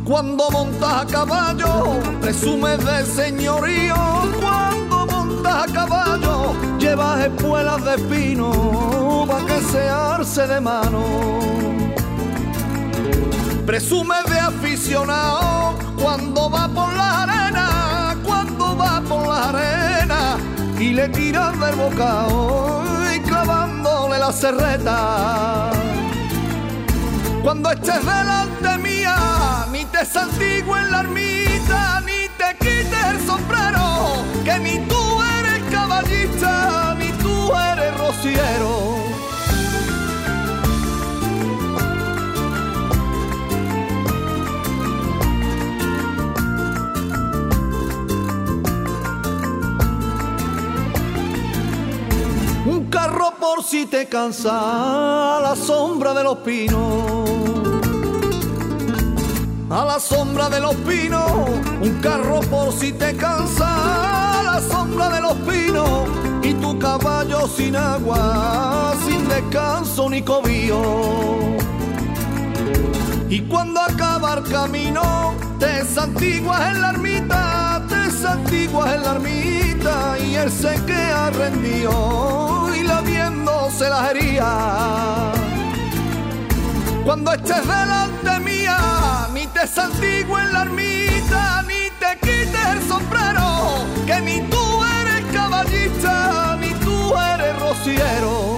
Cuando 0.03 0.49
montas 0.49 1.03
a 1.03 1.05
caballo, 1.05 1.99
presumes 2.19 2.83
de 2.83 3.05
señorío. 3.05 3.95
Cuando 4.41 5.05
montas 5.05 5.69
a 5.69 5.71
caballo, 5.71 6.53
llevas 6.79 7.25
espuelas 7.25 7.85
de 7.85 7.97
pino 8.09 9.27
para 9.29 9.45
que 9.45 9.61
se 10.23 10.47
de 10.47 10.59
mano. 10.59 11.03
Presume 13.67 14.15
de 14.27 14.39
aficionado 14.39 15.75
cuando 16.01 16.49
va 16.49 16.67
por 16.69 16.91
la 16.95 17.21
arena, 17.21 18.17
cuando 18.25 18.75
va 18.75 18.99
por 19.01 19.27
la 19.27 19.49
arena 19.49 20.37
y 20.79 20.93
le 20.93 21.07
tiras 21.09 21.59
del 21.59 21.75
bocado 21.75 22.84
serreta. 24.31 25.69
Cuando 27.43 27.71
estés 27.71 28.03
delante 28.05 28.77
mía, 28.79 29.65
ni 29.71 29.85
te 29.85 30.05
santigües 30.05 30.81
en 30.83 30.91
la 30.91 30.99
ermita, 31.01 32.01
ni 32.01 32.27
te 32.37 32.57
quites 32.59 33.05
el 33.11 33.25
sombrero, 33.25 34.23
que 34.43 34.59
ni 34.59 34.79
tú 34.87 35.21
eres 35.39 35.61
caballista, 35.71 36.95
ni 36.97 37.09
tú 37.23 37.51
eres 37.55 37.97
rociero. 37.97 39.04
Por 53.31 53.63
si 53.63 53.87
te 53.87 54.07
cansa 54.07 55.37
a 55.37 55.41
la 55.41 55.55
sombra 55.55 56.13
de 56.13 56.23
los 56.23 56.37
pinos. 56.37 57.29
A 59.69 59.83
la 59.83 59.99
sombra 59.99 60.47
de 60.47 60.59
los 60.59 60.75
pinos, 60.75 61.31
un 61.81 61.99
carro 62.01 62.41
por 62.41 62.71
si 62.71 62.93
te 62.93 63.15
cansa 63.15 64.39
a 64.39 64.43
la 64.43 64.61
sombra 64.61 65.09
de 65.09 65.21
los 65.21 65.33
pinos. 65.37 66.07
Y 66.43 66.53
tu 66.53 66.77
caballo 66.77 67.47
sin 67.47 67.75
agua, 67.75 68.93
sin 69.07 69.27
descanso 69.27 70.07
ni 70.09 70.21
cobijo. 70.21 71.55
Y 73.27 73.41
cuando 73.41 73.81
acaba 73.81 74.35
el 74.35 74.43
camino, 74.43 75.33
te 75.59 75.83
santiguas 75.83 76.61
en 76.71 76.81
la 76.81 76.89
ermita, 76.91 77.81
te 77.89 78.11
santiguas 78.11 78.93
en 78.93 79.01
la 79.01 79.11
ermita, 79.13 80.17
y 80.19 80.35
él 80.35 80.51
se 80.51 80.75
queda 80.85 81.31
rendido 81.31 82.64
y 82.85 82.87
la 82.87 83.01
viéndose 83.01 83.89
las 83.89 84.11
heridas. 84.11 85.37
Cuando 87.03 87.33
estés 87.33 87.61
delante 87.67 88.39
mía, 88.39 89.27
ni 89.33 89.47
te 89.47 89.67
santigues 89.67 90.39
en 90.43 90.53
la 90.53 90.61
ermita, 90.63 91.63
ni 91.63 91.89
te 91.99 92.17
quites 92.21 92.65
el 92.73 92.81
sombrero, 92.87 93.85
que 94.05 94.21
ni 94.21 94.41
tú 94.49 94.83
eres 95.01 95.23
caballista, 95.33 96.57
ni 96.59 96.73
tú 96.85 97.13
eres 97.17 97.59
rociero. 97.59 98.54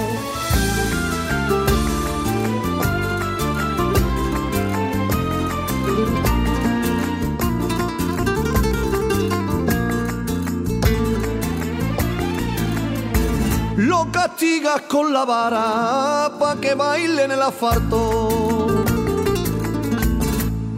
Castigas 14.05 14.81
con 14.83 15.11
la 15.11 15.25
vara 15.25 16.31
pa' 16.39 16.55
que 16.61 16.75
baile 16.75 17.23
en 17.23 17.31
el 17.31 17.41
asfalto. 17.41 18.83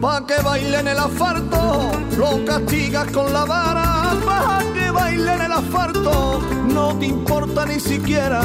Pa' 0.00 0.26
que 0.26 0.40
baile 0.42 0.80
en 0.80 0.88
el 0.88 0.98
asfalto, 0.98 1.90
lo 2.16 2.44
castigas 2.44 3.10
con 3.12 3.32
la 3.32 3.44
vara 3.44 4.14
pa' 4.24 4.62
que 4.74 4.90
baile 4.90 5.34
en 5.34 5.42
el 5.42 5.52
asfalto. 5.52 6.40
No 6.72 6.96
te 6.98 7.06
importa 7.06 7.66
ni 7.66 7.78
siquiera 7.78 8.40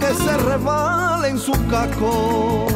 que 0.00 0.14
se 0.14 0.36
resbale 0.36 1.28
en 1.28 1.38
su 1.38 1.52
casco. 1.68 2.66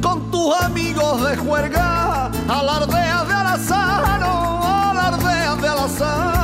Con 0.00 0.30
tus 0.30 0.54
amigos 0.60 1.28
de 1.28 1.36
juerga, 1.36 2.30
alardeas 2.48 3.28
de 3.28 3.34
alazano, 3.34 4.62
alardeas 4.90 5.60
de 5.60 5.68
alazano, 5.68 6.35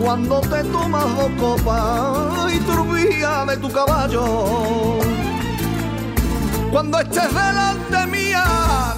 cuando 0.00 0.40
te 0.40 0.64
tomas 0.64 1.04
dos 1.16 1.30
copas 1.38 2.52
y 2.54 2.58
turbía 2.60 3.44
de 3.44 3.56
tu 3.58 3.70
caballo. 3.70 4.98
Cuando 6.70 7.00
estés 7.00 7.28
delante 7.28 8.06
mía, 8.06 8.44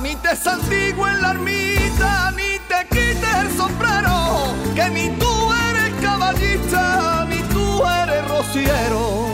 ni 0.03 0.15
te 0.17 0.37
santigo 0.37 1.09
en 1.09 1.23
la 1.23 1.31
ermita, 1.33 2.31
ni 2.33 2.59
te 2.69 2.87
quites 2.91 3.35
el 3.41 3.57
sombrero, 3.57 4.55
que 4.75 4.89
ni 4.91 5.09
tú 5.19 5.53
eres 5.71 5.93
caballista, 6.01 7.27
ni 7.29 7.39
tú 7.55 7.83
eres 7.87 8.29
rociero. 8.29 9.27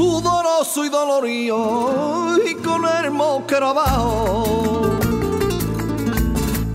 Sudoroso 0.00 0.82
y 0.86 0.88
dolorío 0.88 2.38
y 2.50 2.54
con 2.54 2.86
el 2.86 3.10
mosquero 3.10 3.66
abajo. 3.68 4.98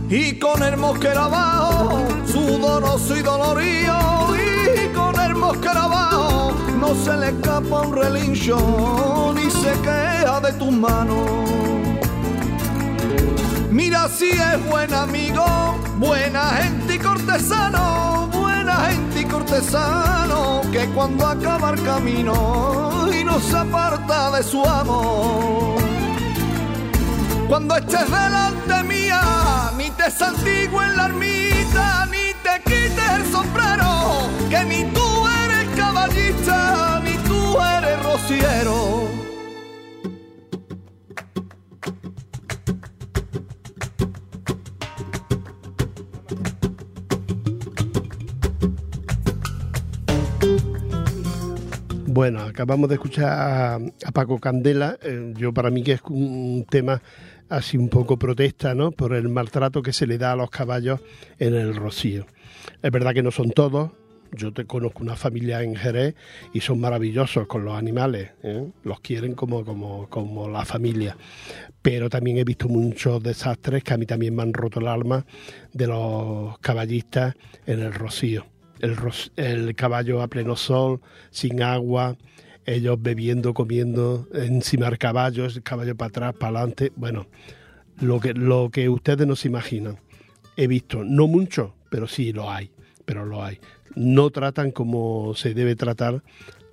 Y 0.07 0.37
con 0.37 0.61
el 0.61 0.77
mosquero 0.77 1.21
abajo 1.21 2.05
sudoroso 2.31 3.17
y 3.17 3.23
dolorío 3.23 3.97
y 4.75 4.93
con 4.93 5.19
el 5.19 5.33
mosquero 5.33 5.79
abajo. 5.79 6.53
No 6.79 6.93
se 6.93 7.17
le 7.17 7.29
escapa 7.29 7.81
un 7.81 7.95
relincho 7.95 9.33
ni 9.35 9.49
se 9.49 9.71
queja 9.81 10.39
de 10.41 10.53
tus 10.59 10.71
manos. 10.71 11.49
Mira 13.71 14.07
si 14.07 14.29
es 14.29 14.69
buen 14.69 14.93
amigo, 14.93 15.43
buena 15.97 16.43
gente 16.59 16.93
y 16.93 16.99
cortesano, 16.99 18.29
cortesano, 19.45 20.61
que 20.71 20.85
cuando 20.87 21.25
acaba 21.27 21.71
el 21.71 21.83
camino 21.83 23.07
y 23.13 23.23
no 23.23 23.39
se 23.39 23.55
aparta 23.55 24.31
de 24.31 24.43
su 24.43 24.63
amor. 24.65 25.81
Cuando 27.47 27.75
estés 27.75 28.09
delante 28.09 28.83
mía, 28.83 29.71
ni 29.77 29.89
te 29.91 30.09
santigo 30.09 30.81
en 30.81 30.97
la 30.97 31.05
ermita, 31.05 32.07
ni 32.07 32.33
te 32.43 32.61
quites 32.63 33.11
el 33.17 33.31
sombrero, 33.31 34.29
que 34.49 34.63
ni 34.65 34.83
tú 34.91 35.27
eres 35.43 35.67
caballista, 35.75 37.01
ni 37.03 37.13
tú 37.29 37.57
eres 37.61 38.03
rociero. 38.03 39.24
Bueno, 52.15 52.43
acabamos 52.43 52.87
de 52.87 52.95
escuchar 52.95 53.25
a, 53.25 54.11
Paco 54.13 54.39
Candela. 54.39 54.97
Eh, 55.03 55.33
yo 55.35 55.53
para 55.53 55.69
mí 55.69 55.83
que 55.83 55.91
es 55.91 56.01
un 56.07 56.65
tema 56.69 57.01
así 57.49 57.75
un 57.75 57.89
poco 57.89 58.17
protesta, 58.17 58.73
¿no? 58.73 58.91
Por 58.91 59.13
el 59.13 59.27
maltrato 59.27 59.81
que 59.81 59.91
se 59.91 60.07
le 60.07 60.17
da 60.17 60.31
a 60.31 60.37
los 60.37 60.49
caballos 60.49 61.01
en 61.39 61.55
el 61.55 61.75
Rocío. 61.75 62.25
Es 62.81 62.89
verdad 62.89 63.13
que 63.13 63.21
no 63.21 63.31
son 63.31 63.51
todos. 63.51 63.91
Yo 64.31 64.53
te 64.53 64.63
conozco 64.63 65.03
una 65.03 65.17
familia 65.17 65.61
en 65.61 65.75
Jerez 65.75 66.15
y 66.53 66.61
son 66.61 66.79
maravillosos 66.79 67.47
con 67.47 67.65
los 67.65 67.77
animales. 67.77 68.31
¿eh? 68.43 68.65
Los 68.85 69.01
quieren 69.01 69.35
como, 69.35 69.65
como, 69.65 70.07
como 70.07 70.47
la 70.47 70.63
familia. 70.63 71.17
Pero 71.81 72.09
también 72.09 72.37
he 72.37 72.45
visto 72.45 72.69
muchos 72.69 73.21
desastres 73.21 73.83
que 73.83 73.93
a 73.93 73.97
mí 73.97 74.05
también 74.05 74.33
me 74.33 74.43
han 74.43 74.53
roto 74.53 74.79
el 74.79 74.87
alma 74.87 75.25
de 75.73 75.87
los 75.87 76.57
caballistas 76.59 77.35
en 77.65 77.81
el 77.81 77.93
Rocío 77.93 78.54
el, 78.79 79.75
caballo 79.75 80.21
a 80.21 80.27
pleno 80.27 80.55
sol, 80.55 81.01
sin 81.31 81.61
agua, 81.61 82.17
ellos 82.65 83.01
bebiendo, 83.01 83.53
comiendo 83.53 84.27
encima 84.33 84.87
del 84.87 84.97
caballo, 84.97 85.45
el 85.45 85.61
caballo 85.63 85.95
para 85.95 86.09
atrás, 86.09 86.35
para 86.35 86.59
adelante. 86.59 86.91
Bueno, 86.95 87.27
lo 88.01 88.19
que, 88.19 88.33
lo 88.33 88.69
que 88.71 88.89
ustedes 88.89 89.25
no 89.27 89.35
se 89.35 89.47
imaginan. 89.47 89.99
He 90.57 90.67
visto, 90.67 91.03
no 91.03 91.27
mucho, 91.27 91.75
pero 91.89 92.07
sí 92.07 92.31
lo 92.31 92.49
hay, 92.49 92.71
pero 93.05 93.25
lo 93.25 93.43
hay. 93.43 93.59
No 93.95 94.29
tratan 94.29 94.71
como 94.71 95.33
se 95.35 95.53
debe 95.53 95.75
tratar 95.75 96.23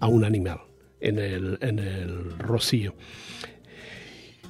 a 0.00 0.06
un 0.06 0.24
animal 0.24 0.60
en 1.00 1.18
el, 1.18 1.58
en 1.60 1.78
el 1.78 2.38
rocío. 2.38 2.94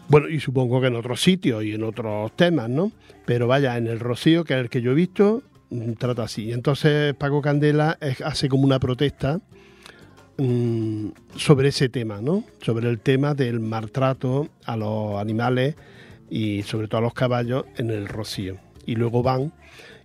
Bueno, 0.08 0.28
y 0.28 0.40
supongo 0.40 0.80
que 0.80 0.88
en 0.88 0.96
otros 0.96 1.22
sitios 1.22 1.64
y 1.64 1.72
en 1.72 1.84
otros 1.84 2.36
temas, 2.36 2.68
¿no? 2.68 2.92
Pero 3.24 3.46
vaya, 3.46 3.76
en 3.78 3.86
el 3.86 4.00
rocío, 4.00 4.44
que 4.44 4.54
es 4.54 4.60
el 4.60 4.68
que 4.68 4.82
yo 4.82 4.92
he 4.92 4.94
visto, 4.94 5.42
trata 5.98 6.24
así. 6.24 6.52
Entonces 6.52 7.14
Paco 7.14 7.42
Candela 7.42 7.98
hace 8.24 8.48
como 8.48 8.64
una 8.64 8.78
protesta 8.78 9.40
mm, 10.38 11.08
sobre 11.36 11.68
ese 11.68 11.88
tema, 11.88 12.20
¿no? 12.20 12.44
Sobre 12.60 12.88
el 12.88 13.00
tema 13.00 13.34
del 13.34 13.60
maltrato 13.60 14.48
a 14.64 14.76
los 14.76 15.20
animales 15.20 15.76
y 16.30 16.62
sobre 16.62 16.88
todo 16.88 16.98
a 16.98 17.02
los 17.02 17.14
caballos 17.14 17.64
en 17.76 17.90
el 17.90 18.08
rocío. 18.08 18.58
Y 18.86 18.96
luego 18.96 19.22
van 19.22 19.52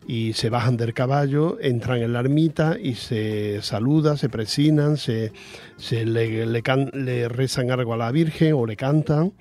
y 0.07 0.33
se 0.33 0.49
bajan 0.49 0.77
del 0.77 0.93
caballo, 0.93 1.57
entran 1.59 2.01
en 2.01 2.13
la 2.13 2.19
ermita 2.19 2.77
y 2.81 2.95
se 2.95 3.61
saludan, 3.61 4.17
se 4.17 4.29
presinan, 4.29 4.95
se, 4.97 5.31
le, 5.91 6.45
le 6.45 7.29
rezan 7.29 7.71
algo 7.71 7.93
a 7.93 7.97
la 7.97 8.11
Virgen 8.11 8.53
o 8.53 8.65
le 8.65 8.77
cantan 8.77 9.33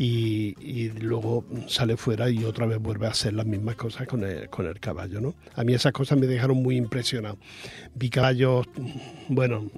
y, 0.00 0.90
luego 1.00 1.44
sale 1.66 1.96
fuera 1.96 2.30
y 2.30 2.44
otra 2.44 2.66
vez 2.66 2.78
vuelve 2.78 3.08
a 3.08 3.10
hacer 3.10 3.32
las 3.34 3.46
mismas 3.46 3.74
cosas 3.74 4.06
con 4.06 4.22
el, 4.22 4.48
con 4.48 4.64
el 4.66 4.78
caballo. 4.78 5.20
¿no? 5.20 5.34
A 5.56 5.64
mí 5.64 5.74
esas 5.74 5.92
cosas 5.92 6.16
me 6.18 6.28
dejaron 6.28 6.62
muy 6.62 6.76
impresionado. 6.76 7.36
Vi 7.96 8.08
caballos, 8.08 8.68
bueno, 9.28 9.68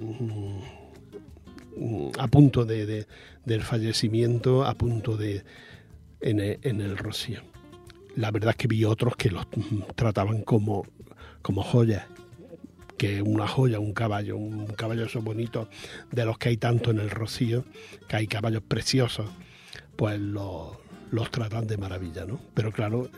mm, 1.75 2.11
a 2.19 2.27
punto 2.27 2.65
de, 2.65 3.07
del 3.45 3.61
fallecimiento, 3.63 4.63
a 4.63 4.75
punto 4.75 5.17
de 5.17 5.43
en 6.21 6.39
el, 6.39 6.59
en 6.61 6.81
el 6.81 6.97
rocío. 6.97 7.41
La 8.15 8.29
verdad 8.29 8.51
es 8.51 8.57
que 8.57 8.67
vi 8.67 8.85
otros 8.85 9.15
que 9.15 9.31
los 9.31 9.47
trataban 9.95 10.43
como, 10.43 10.85
como 11.41 11.63
joyas 11.63 12.05
que 12.95 13.23
una 13.23 13.47
joya, 13.47 13.79
un 13.79 13.93
caballo, 13.93 14.37
un 14.37 14.67
caballo 14.67 15.05
eso 15.05 15.23
bonito 15.23 15.67
de 16.11 16.23
los 16.23 16.37
que 16.37 16.49
hay 16.49 16.57
tanto 16.57 16.91
en 16.91 16.99
el 16.99 17.09
Rocío, 17.09 17.65
que 18.07 18.15
hay 18.15 18.27
caballos 18.27 18.61
preciosos 18.61 19.27
pues 19.95 20.19
los, 20.19 20.77
tratan 21.31 21.67
de 21.67 21.77
maravilla, 21.77 22.25
¿no? 22.25 22.39
Pero 22.53 22.71
claro, 22.71 23.09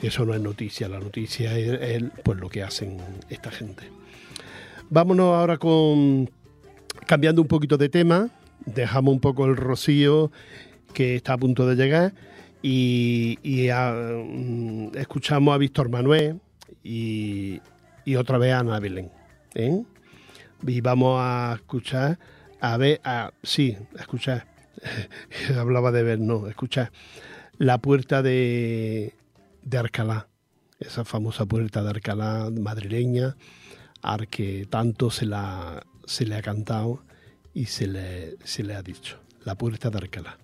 eso 0.00 0.24
no 0.24 0.34
es 0.34 0.40
noticia, 0.40 0.88
la 0.88 1.00
noticia 1.00 1.58
es, 1.58 2.04
pues 2.24 2.38
lo 2.38 2.48
que 2.48 2.62
hacen 2.62 2.98
esta 3.28 3.50
gente. 3.50 3.84
Vámonos 4.88 5.34
ahora 5.34 5.58
con 5.58 6.30
cambiando 7.06 7.42
un 7.42 7.48
poquito 7.48 7.76
de 7.76 7.88
tema, 7.88 8.30
dejamos 8.64 9.14
un 9.14 9.20
poco 9.20 9.46
el 9.46 9.56
rocío 9.56 10.30
que 10.94 11.16
está 11.16 11.34
a 11.34 11.38
punto 11.38 11.66
de 11.66 11.76
llegar 11.76 12.14
y, 12.62 13.38
mm, 13.44 14.96
escuchamos 14.96 15.54
a 15.54 15.58
Víctor 15.58 15.88
Manuel 15.88 16.40
y, 16.82 17.60
otra 18.16 18.38
vez 18.38 18.52
a 18.52 18.60
Ana 18.60 18.80
Belén. 18.80 19.10
¿eh? 19.54 19.82
Y 20.66 20.80
vamos 20.80 21.18
a 21.20 21.54
escuchar, 21.56 22.18
a 22.60 22.76
ver, 22.76 23.00
a, 23.04 23.32
sí, 23.42 23.76
a 23.96 24.00
escuchar 24.00 24.55
hablaba 25.56 25.92
de 25.92 26.02
ver, 26.02 26.20
no, 26.20 26.46
escucha, 26.48 26.92
la 27.58 27.78
puerta 27.78 28.22
de, 28.22 29.14
de 29.62 29.78
Arcalá, 29.78 30.28
esa 30.78 31.04
famosa 31.04 31.46
puerta 31.46 31.82
de 31.82 31.90
Arcalá 31.90 32.50
madrileña, 32.50 33.36
al 34.02 34.28
que 34.28 34.66
tanto 34.68 35.10
se, 35.10 35.26
la, 35.26 35.84
se 36.04 36.26
le 36.26 36.36
ha 36.36 36.42
cantado 36.42 37.02
y 37.54 37.66
se 37.66 37.86
le, 37.86 38.36
se 38.44 38.62
le 38.62 38.74
ha 38.74 38.82
dicho, 38.82 39.18
la 39.44 39.56
puerta 39.56 39.90
de 39.90 39.98
Arcalá. 39.98 40.38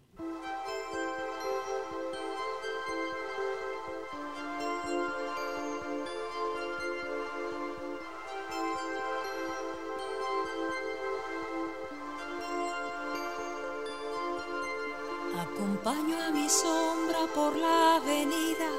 Por 17.35 17.57
la 17.57 17.97
avenida, 17.97 18.71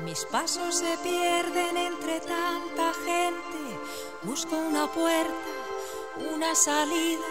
mis 0.00 0.24
pasos 0.26 0.76
se 0.76 0.96
pierden 0.98 1.76
entre 1.76 2.20
tanta 2.20 2.92
gente. 2.92 3.78
Busco 4.22 4.56
una 4.56 4.86
puerta, 4.86 5.32
una 6.34 6.54
salida, 6.54 7.26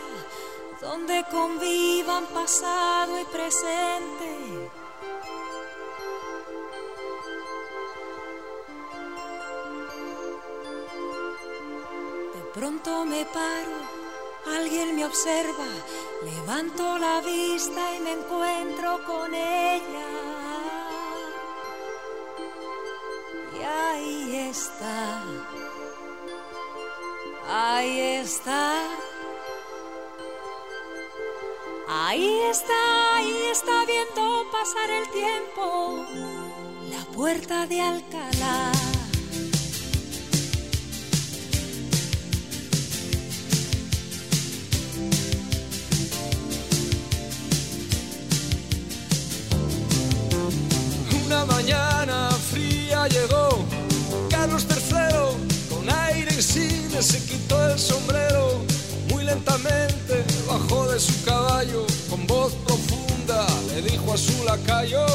donde 0.81 1.25
convivan 1.31 2.25
pasado 2.27 3.19
y 3.19 3.25
presente. 3.25 4.69
De 12.33 12.41
pronto 12.53 13.05
me 13.05 13.25
paro, 13.25 13.77
alguien 14.57 14.95
me 14.95 15.05
observa, 15.05 15.67
levanto 16.23 16.97
la 16.97 17.21
vista 17.21 17.95
y 17.95 17.99
me 17.99 18.13
encuentro 18.13 18.99
con 19.05 19.33
ella. 19.33 20.09
Y 23.57 23.63
ahí 23.63 24.35
está, 24.49 25.23
ahí 27.49 27.99
está. 27.99 28.83
Ahí 31.89 32.41
está, 32.49 33.15
ahí 33.15 33.45
está 33.49 33.85
viendo 33.85 34.51
pasar 34.51 34.89
el 34.89 35.07
tiempo, 35.09 36.05
la 36.89 37.05
puerta 37.15 37.65
de 37.65 37.79
Alcalá. 37.79 38.71
A 64.17 64.19
su 64.19 64.43
lacayo 64.45 65.05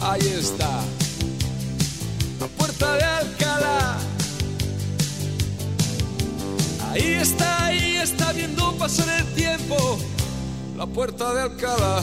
ahí 0.00 0.26
está. 0.40 0.82
La 2.40 2.46
puerta 2.58 2.94
de 2.94 3.04
Alcalá. 3.04 3.98
Ahí 6.90 7.12
está 7.12 7.66
ahí 7.66 7.96
está 7.96 8.32
viendo 8.32 8.72
pasar 8.76 9.08
el 9.20 9.26
tiempo. 9.34 9.98
La 10.76 10.86
puerta 10.86 11.32
de 11.32 11.42
Alcalá 11.42 12.02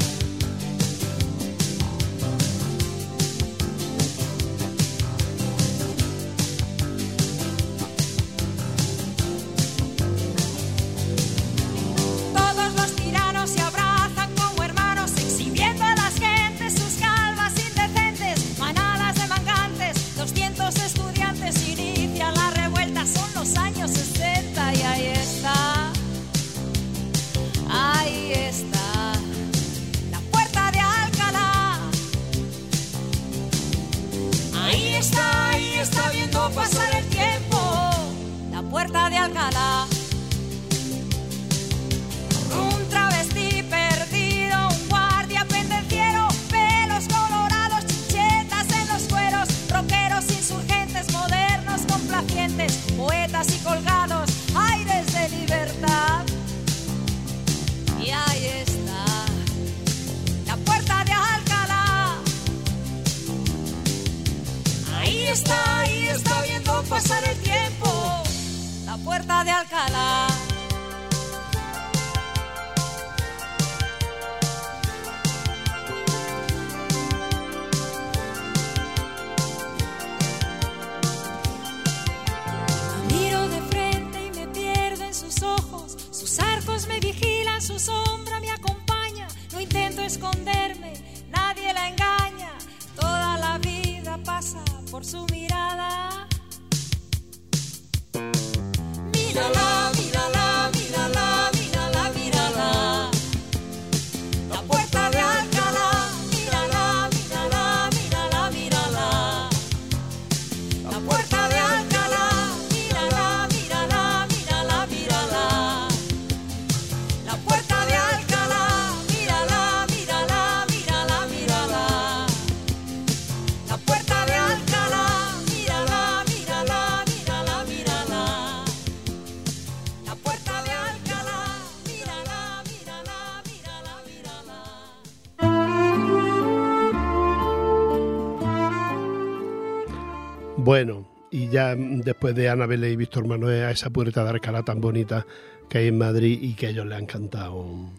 Bueno, 140.71 141.05
y 141.29 141.49
ya 141.49 141.75
después 141.75 142.33
de 142.33 142.47
Anabel 142.47 142.85
y 142.85 142.95
Víctor 142.95 143.27
Manuel, 143.27 143.65
a 143.65 143.71
esa 143.71 143.89
puerta 143.89 144.23
de 144.23 144.29
Alcalá 144.29 144.63
tan 144.63 144.79
bonita 144.79 145.27
que 145.67 145.79
hay 145.79 145.87
en 145.89 145.97
Madrid 145.97 146.39
y 146.41 146.53
que 146.53 146.67
a 146.67 146.69
ellos 146.69 146.85
le 146.85 146.95
han 146.95 147.05
cantado, 147.07 147.89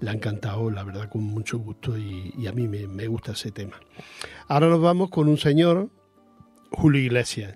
le 0.00 0.10
han 0.10 0.18
cantado, 0.18 0.68
la 0.68 0.82
verdad, 0.82 1.08
con 1.08 1.22
mucho 1.22 1.60
gusto 1.60 1.96
y, 1.96 2.44
a 2.48 2.52
mí 2.52 2.66
me, 2.66 3.06
gusta 3.06 3.30
ese 3.30 3.52
tema. 3.52 3.78
Ahora 4.48 4.66
nos 4.66 4.80
vamos 4.80 5.10
con 5.10 5.28
un 5.28 5.38
señor, 5.38 5.90
Julio 6.72 7.00
Iglesias. 7.00 7.54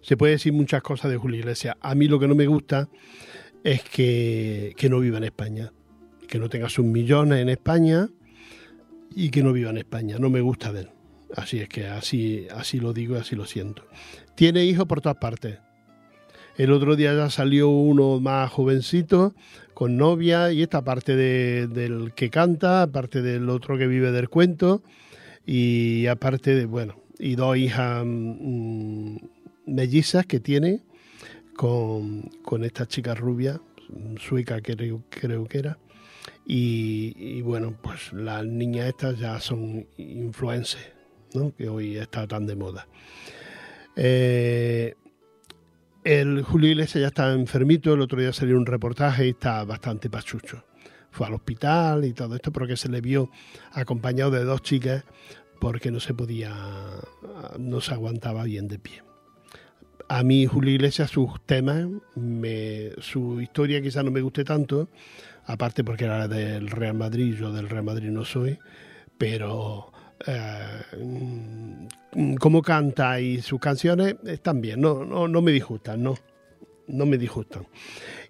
Se 0.00 0.16
puede 0.16 0.32
decir 0.32 0.52
muchas 0.52 0.82
cosas 0.82 1.08
de 1.08 1.16
Julio 1.16 1.38
Iglesias. 1.38 1.76
A 1.82 1.94
mí 1.94 2.08
lo 2.08 2.18
que 2.18 2.26
no 2.26 2.34
me 2.34 2.48
gusta 2.48 2.88
es 3.62 3.84
que, 3.84 4.74
no 4.90 4.98
viva 4.98 5.18
en 5.18 5.24
España, 5.24 5.72
que 6.26 6.40
no 6.40 6.48
tenga 6.48 6.68
sus 6.68 6.84
millones 6.84 7.38
en 7.38 7.48
España 7.48 8.08
y 9.14 9.30
que 9.30 9.44
no 9.44 9.52
viva 9.52 9.70
en 9.70 9.78
España. 9.78 10.18
No 10.18 10.30
me 10.30 10.40
gusta 10.40 10.72
de. 10.72 10.93
Así 11.36 11.60
es 11.60 11.68
que 11.68 11.86
así, 11.86 12.46
así 12.54 12.78
lo 12.78 12.92
digo 12.92 13.16
y 13.16 13.18
así 13.18 13.34
lo 13.36 13.44
siento. 13.46 13.86
Tiene 14.34 14.64
hijos 14.64 14.86
por 14.86 15.00
todas 15.00 15.18
partes. 15.18 15.58
El 16.56 16.70
otro 16.70 16.94
día 16.94 17.12
ya 17.14 17.30
salió 17.30 17.68
uno 17.68 18.20
más 18.20 18.50
jovencito 18.50 19.34
con 19.74 19.96
novia 19.96 20.52
y 20.52 20.62
esta 20.62 20.84
parte 20.84 21.16
de, 21.16 21.66
del 21.66 22.12
que 22.14 22.30
canta, 22.30 22.82
aparte 22.82 23.22
del 23.22 23.48
otro 23.50 23.76
que 23.76 23.88
vive 23.88 24.12
del 24.12 24.28
cuento 24.28 24.82
y 25.44 26.06
aparte 26.06 26.54
de, 26.54 26.66
bueno, 26.66 27.00
y 27.18 27.34
dos 27.34 27.56
hijas 27.56 28.04
mm, 28.06 29.16
mellizas 29.66 30.26
que 30.26 30.38
tiene 30.38 30.80
con, 31.56 32.22
con 32.44 32.64
esta 32.64 32.86
chica 32.86 33.14
rubia, 33.14 33.60
sueca 34.18 34.60
creo, 34.60 35.02
creo 35.10 35.46
que 35.46 35.58
era. 35.58 35.78
Y, 36.46 37.40
bueno, 37.42 37.74
pues 37.82 38.12
las 38.12 38.44
niñas 38.44 38.88
estas 38.88 39.18
ya 39.18 39.40
son 39.40 39.86
influencers, 39.96 40.92
¿no? 41.34 41.54
que 41.54 41.68
hoy 41.68 41.96
está 41.96 42.26
tan 42.26 42.46
de 42.46 42.56
moda. 42.56 42.86
Eh, 43.96 44.94
el 46.04 46.42
Julio 46.42 46.70
Iglesias 46.70 47.02
ya 47.02 47.08
está 47.08 47.32
enfermito, 47.32 47.94
el 47.94 48.00
otro 48.00 48.20
día 48.20 48.32
salió 48.32 48.56
un 48.56 48.66
reportaje 48.66 49.26
y 49.26 49.30
está 49.30 49.64
bastante 49.64 50.10
pachucho. 50.10 50.64
Fue 51.10 51.26
al 51.26 51.34
hospital 51.34 52.04
y 52.04 52.12
todo 52.12 52.34
esto 52.34 52.52
porque 52.52 52.76
se 52.76 52.88
le 52.88 53.00
vio 53.00 53.30
acompañado 53.72 54.30
de 54.30 54.44
dos 54.44 54.62
chicas 54.62 55.04
porque 55.60 55.90
no 55.90 56.00
se 56.00 56.12
podía, 56.12 56.52
no 57.58 57.80
se 57.80 57.94
aguantaba 57.94 58.44
bien 58.44 58.68
de 58.68 58.78
pie. 58.78 59.02
A 60.08 60.22
mí 60.22 60.44
Julio 60.44 60.74
Iglesias, 60.74 61.10
sus 61.10 61.40
temas, 61.46 61.86
me, 62.14 62.90
su 62.98 63.40
historia 63.40 63.80
quizá 63.80 64.02
no 64.02 64.10
me 64.10 64.20
guste 64.20 64.44
tanto, 64.44 64.90
aparte 65.46 65.82
porque 65.82 66.04
era 66.04 66.28
del 66.28 66.68
Real 66.68 66.94
Madrid, 66.94 67.34
yo 67.34 67.50
del 67.52 67.70
Real 67.70 67.84
Madrid 67.84 68.10
no 68.10 68.26
soy, 68.26 68.58
pero 69.16 69.93
eh, 70.26 71.88
cómo 72.38 72.62
canta 72.62 73.20
y 73.20 73.40
sus 73.42 73.60
canciones 73.60 74.16
están 74.24 74.60
bien, 74.60 74.80
no, 74.80 75.04
no, 75.04 75.28
no 75.28 75.42
me 75.42 75.52
disgustan, 75.52 76.02
no, 76.02 76.14
no 76.86 77.06
me 77.06 77.18
disgustan. 77.18 77.66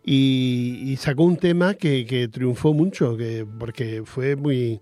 Y, 0.05 0.97
sacó 0.99 1.25
un 1.25 1.37
tema 1.37 1.75
que, 1.75 2.07
que 2.07 2.29
triunfó 2.29 2.75
mucho, 2.75 3.17
que, 3.17 3.47
porque 3.59 4.03
fue 4.05 4.37
muy... 4.37 4.81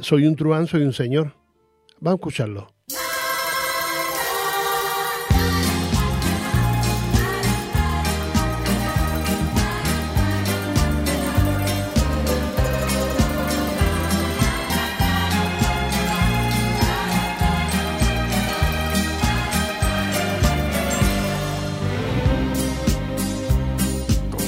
Soy 0.00 0.26
un 0.26 0.36
truán, 0.36 0.66
soy 0.66 0.82
un 0.82 0.92
señor. 0.92 1.34
Vamos 2.00 2.18
a 2.18 2.20
escucharlo. 2.20 2.77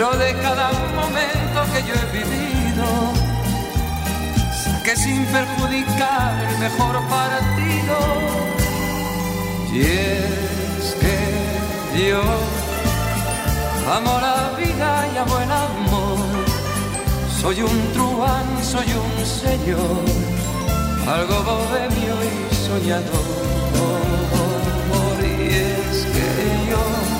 pero 0.00 0.16
de 0.16 0.32
cada 0.40 0.70
momento 0.96 1.58
que 1.74 1.80
yo 1.86 1.92
he 1.92 2.06
vivido, 2.20 2.86
que 4.82 4.96
sin 4.96 5.26
perjudicar 5.26 6.42
el 6.48 6.58
mejor 6.58 7.06
partido. 7.06 7.96
Y 9.74 9.80
es 9.80 10.96
que 11.02 12.08
yo 12.08 12.22
amo 13.94 14.18
la 14.22 14.56
vida 14.56 15.06
y 15.12 15.18
amo 15.18 15.38
el 15.38 15.52
amor, 15.52 16.18
soy 17.38 17.60
un 17.60 17.92
truán, 17.92 18.48
soy 18.64 18.86
un 19.04 19.26
señor, 19.26 20.02
algo 21.06 21.42
bohemio 21.42 22.14
y 22.24 22.54
soñador. 22.54 23.50
Y 25.22 25.52
es 25.52 26.06
que 26.14 26.26
yo 26.70 27.19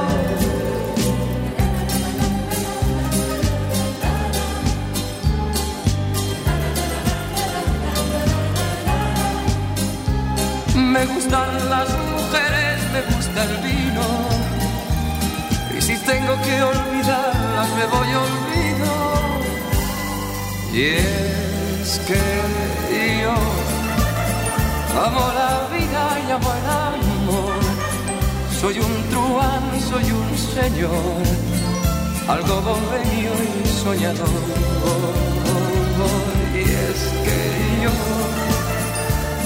Me 10.91 11.05
gustan 11.05 11.69
las 11.69 11.87
mujeres, 11.89 12.77
me 12.91 13.01
gusta 13.15 13.43
el 13.43 13.55
vino. 13.67 14.07
Y 15.77 15.81
si 15.81 15.95
tengo 15.99 16.33
que 16.41 16.61
olvidarlas, 16.61 17.69
me 17.77 17.85
voy 17.93 18.09
olvido. 18.25 18.93
Y 20.73 20.81
es 20.99 22.01
que 22.07 22.21
yo 23.23 23.35
amo 25.05 25.25
la 25.39 25.53
vida 25.73 26.03
y 26.27 26.31
amo 26.31 26.51
el 26.59 26.67
amor. 26.91 27.61
Soy 28.59 28.79
un 28.79 28.95
truán, 29.09 29.63
soy 29.89 30.11
un 30.11 30.37
señor, 30.37 31.23
algo 32.27 32.55
bohemio 32.67 33.33
y 33.47 33.67
soñador. 33.81 34.27
Y 36.53 36.61
es 36.61 36.99
que 37.25 37.39
yo 37.83 38.50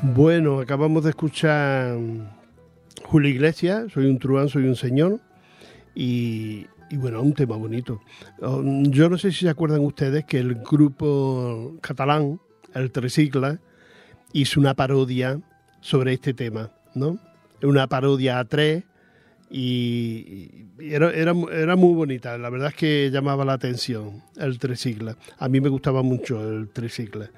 Bueno, 0.00 0.60
acabamos 0.60 1.02
de 1.02 1.10
escuchar 1.10 1.98
Julio 3.02 3.30
Iglesias, 3.30 3.90
Soy 3.92 4.06
un 4.06 4.20
truán, 4.20 4.48
soy 4.48 4.64
un 4.68 4.76
señor, 4.76 5.18
y, 5.92 6.66
bueno, 6.92 7.20
un 7.20 7.34
tema 7.34 7.56
bonito. 7.56 8.00
Um, 8.38 8.84
yo 8.84 9.08
no 9.08 9.18
sé 9.18 9.32
si 9.32 9.40
se 9.40 9.48
acuerdan 9.48 9.80
ustedes 9.80 10.24
que 10.24 10.38
el 10.38 10.54
grupo 10.54 11.74
catalán, 11.80 12.40
el 12.74 12.92
Tricicla, 12.92 13.58
hizo 14.32 14.60
una 14.60 14.74
parodia 14.74 15.40
sobre 15.80 16.12
este 16.12 16.32
tema, 16.32 16.70
¿no? 16.94 17.18
Una 17.60 17.88
parodia 17.88 18.38
a 18.38 18.44
tres 18.44 18.84
y, 19.50 20.66
era, 20.78 21.10
era, 21.10 21.34
era, 21.52 21.74
muy 21.74 21.94
bonita. 21.94 22.38
La 22.38 22.50
verdad 22.50 22.68
es 22.68 22.76
que 22.76 23.10
llamaba 23.10 23.44
la 23.44 23.54
atención 23.54 24.22
el 24.36 24.60
Tricicla. 24.60 25.16
A 25.38 25.48
mí 25.48 25.60
me 25.60 25.68
gustaba 25.68 26.04
mucho 26.04 26.40
el 26.48 26.68
Tricicla. 26.68 27.28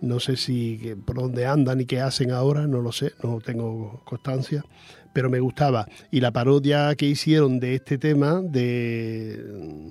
No 0.00 0.18
sé 0.18 0.36
si 0.36 0.94
por 1.04 1.16
dónde 1.16 1.46
andan 1.46 1.80
y 1.80 1.86
qué 1.86 2.00
hacen 2.00 2.30
ahora, 2.30 2.66
no 2.66 2.80
lo 2.80 2.92
sé, 2.92 3.12
no 3.22 3.38
tengo 3.40 4.02
constancia, 4.04 4.64
pero 5.12 5.28
me 5.28 5.40
gustaba. 5.40 5.86
Y 6.10 6.20
la 6.20 6.32
parodia 6.32 6.94
que 6.94 7.06
hicieron 7.06 7.60
de 7.60 7.74
este 7.74 7.98
tema 7.98 8.40
de, 8.40 9.42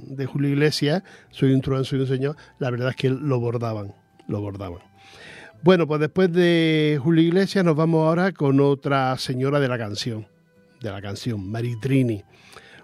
de 0.07 0.25
Julio 0.25 0.49
Iglesias, 0.49 1.03
Soy 1.29 1.53
un 1.53 1.61
truán, 1.61 1.85
soy 1.85 1.99
un 1.99 2.07
señor, 2.07 2.35
la 2.57 2.71
verdad 2.71 2.89
es 2.89 2.95
que 2.95 3.09
lo 3.09 3.39
bordaban, 3.39 3.93
lo 4.27 4.41
bordaban. 4.41 4.79
Bueno, 5.61 5.87
pues 5.87 5.99
después 5.99 6.31
de 6.31 6.99
Julio 7.03 7.23
Iglesias 7.23 7.65
nos 7.65 7.75
vamos 7.75 8.07
ahora 8.07 8.31
con 8.31 8.61
otra 8.61 9.17
señora 9.17 9.59
de 9.59 9.67
la 9.67 9.77
canción, 9.77 10.27
de 10.81 10.89
la 10.89 11.01
canción, 11.01 11.51
Maritrini, 11.51 12.23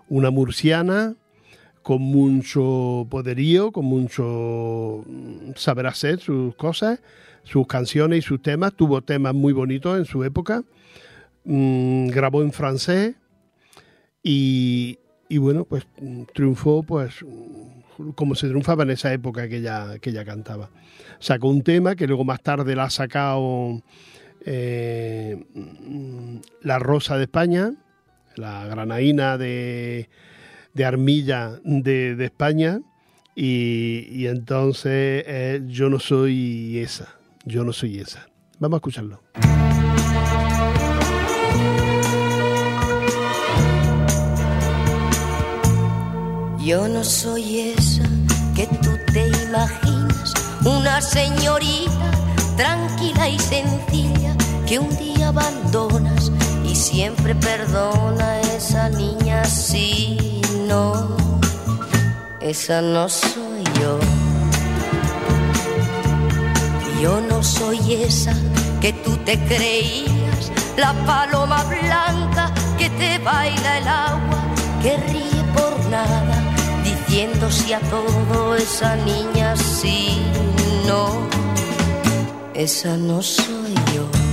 una 0.10 0.30
murciana 0.30 1.16
con 1.86 2.02
mucho 2.02 3.06
poderío, 3.12 3.72
con 3.72 3.86
mucho 3.86 5.04
mm, 5.06 5.52
saber 5.56 5.86
hacer 5.86 6.20
sus 6.20 6.56
cosas, 6.56 7.00
sus 7.44 7.68
canciones 7.68 8.18
y 8.18 8.22
sus 8.24 8.42
temas. 8.42 8.74
Tuvo 8.74 9.04
temas 9.04 9.36
muy 9.36 9.54
bonitos 9.54 9.96
en 10.00 10.06
su 10.06 10.24
época. 10.24 10.64
Mm, 11.44 12.08
grabó 12.08 12.42
en 12.42 12.52
francés 12.54 13.14
y, 14.24 14.98
y, 15.30 15.38
bueno, 15.38 15.64
pues 15.66 15.86
mm, 16.02 16.24
triunfó 16.34 16.82
pues 16.82 17.24
como 18.16 18.34
se 18.34 18.48
triunfaba 18.48 18.82
en 18.82 18.90
esa 18.90 19.14
época 19.14 19.48
que 19.48 19.58
ella, 19.58 20.00
que 20.00 20.10
ella 20.10 20.26
cantaba. 20.26 20.72
Sacó 21.20 21.50
un 21.50 21.62
tema 21.62 21.96
que 21.96 22.08
luego 22.08 22.24
más 22.24 22.42
tarde 22.42 22.76
la 22.76 22.86
ha 22.86 22.90
sacado 22.90 23.84
eh, 24.44 25.46
La 26.64 26.80
Rosa 26.80 27.16
de 27.18 27.26
España, 27.26 27.74
la 28.38 28.66
granaína 28.66 29.38
de 29.38 30.10
de 30.76 30.86
armilla 30.86 31.60
de, 31.64 32.24
España 32.24 32.82
y, 33.34 34.28
entonces 34.28 35.24
eh, 35.26 35.62
yo 35.68 35.90
no 35.90 36.00
soy 36.00 36.80
esa, 36.80 37.16
yo 37.46 37.64
no 37.64 37.74
soy 37.74 38.00
esa. 38.00 38.28
Vamos 38.60 38.78
a 38.78 38.80
escucharlo. 38.80 39.22
Yo 46.64 46.88
no 46.88 47.04
soy 47.04 47.60
esa 47.60 48.04
que 48.56 48.68
tú 48.82 48.90
te 49.14 49.28
imaginas, 49.48 50.34
una 50.66 51.00
señorita 51.00 52.12
tranquila 52.58 53.30
y 53.30 53.40
sencilla 53.40 54.36
que 54.66 54.80
un 54.80 54.90
día 54.98 55.28
abandonas 55.28 56.32
y 56.66 56.74
siempre 56.74 57.36
perdona 57.36 58.26
a 58.26 58.42
esa 58.42 58.90
niña 58.90 59.42
así 59.42 60.35
no, 60.68 61.18
esa 62.42 62.82
no 62.82 63.08
soy 63.10 63.64
yo. 63.80 64.00
Yo 67.02 67.22
no 67.22 67.44
soy 67.44 67.94
esa 67.94 68.34
que 68.82 68.94
tú 68.94 69.16
te 69.26 69.38
creías, 69.46 70.52
la 70.78 70.94
paloma 71.06 71.64
blanca 71.64 72.52
que 72.78 72.90
te 72.90 73.18
baila 73.20 73.78
el 73.78 73.88
agua, 73.88 74.42
que 74.82 74.98
ríe 74.98 75.44
por 75.56 75.90
nada, 75.90 76.38
diciendo 76.84 77.52
si 77.52 77.74
a 77.74 77.80
todo 77.80 78.56
esa 78.56 78.96
niña 78.96 79.56
sí, 79.56 80.22
no, 80.88 81.08
esa 82.54 82.98
no 82.98 83.22
soy 83.22 83.74
yo. 83.94 84.25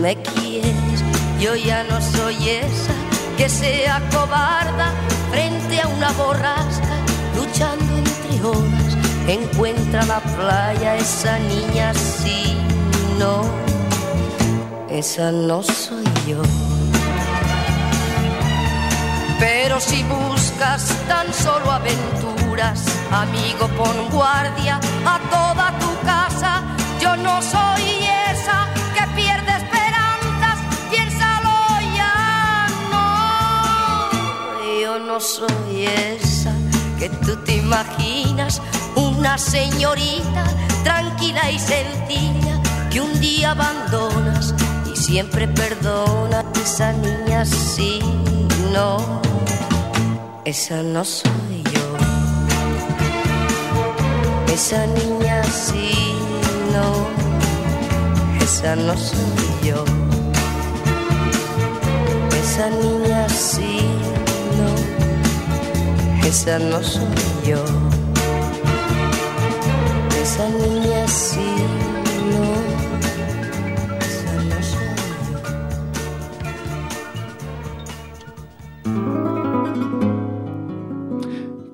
Me 0.00 0.16
quieres, 0.16 1.04
yo 1.40 1.54
ya 1.54 1.84
no 1.84 2.00
soy 2.00 2.48
esa 2.48 2.94
que 3.36 3.48
sea 3.48 4.00
cobarda 4.10 4.92
frente 5.30 5.80
a 5.80 5.88
una 5.88 6.10
borrasca, 6.12 6.96
luchando 7.36 7.96
entre 7.98 8.42
olas 8.42 8.90
encuentra 9.28 10.04
la 10.06 10.20
playa 10.20 10.96
esa 10.96 11.38
niña 11.38 11.92
sí, 11.94 12.56
no, 13.18 13.42
esa 14.90 15.30
no 15.30 15.62
soy 15.62 16.04
yo. 16.26 16.42
Pero 19.38 19.80
si 19.80 20.02
buscas 20.04 20.94
tan 21.08 21.32
solo 21.32 21.70
aventuras, 21.70 22.84
amigo, 23.10 23.68
pon 23.76 24.10
guardia 24.10 24.80
a 25.06 25.18
toda 25.30 25.78
tu 25.78 26.06
casa. 26.06 26.62
Yo 27.00 27.16
no 27.16 27.40
soy 27.40 28.09
Yo 34.90 34.98
no 34.98 35.20
soy 35.20 35.86
esa 35.86 36.52
que 36.98 37.08
tú 37.24 37.36
te 37.44 37.54
imaginas 37.58 38.60
una 38.96 39.38
señorita 39.38 40.44
tranquila 40.82 41.48
y 41.48 41.60
sencilla 41.60 42.60
que 42.90 43.00
un 43.00 43.20
día 43.20 43.52
abandonas 43.52 44.52
y 44.92 44.96
siempre 44.96 45.46
perdona 45.46 46.44
esa 46.60 46.92
niña 46.92 47.44
sí, 47.44 48.00
no, 48.72 49.22
esa 50.44 50.82
no 50.82 51.04
soy 51.04 51.62
yo. 51.72 51.86
Esa 54.52 54.86
niña 54.86 55.44
sí, 55.44 55.92
no, 56.74 57.06
esa 58.44 58.74
no 58.74 58.96
soy 58.96 59.68
yo. 59.68 59.84
Esa 62.42 62.68
niña 62.70 63.28
sí, 63.28 63.99
esa 66.26 66.58
no 66.58 66.82
soy 66.82 67.04
yo. 67.46 67.64
Esa 70.22 70.48
niña 70.48 71.08
sí, 71.08 71.54
no, 72.30 72.44
esa 74.00 74.34
no 74.44 74.62
soy 74.62 74.88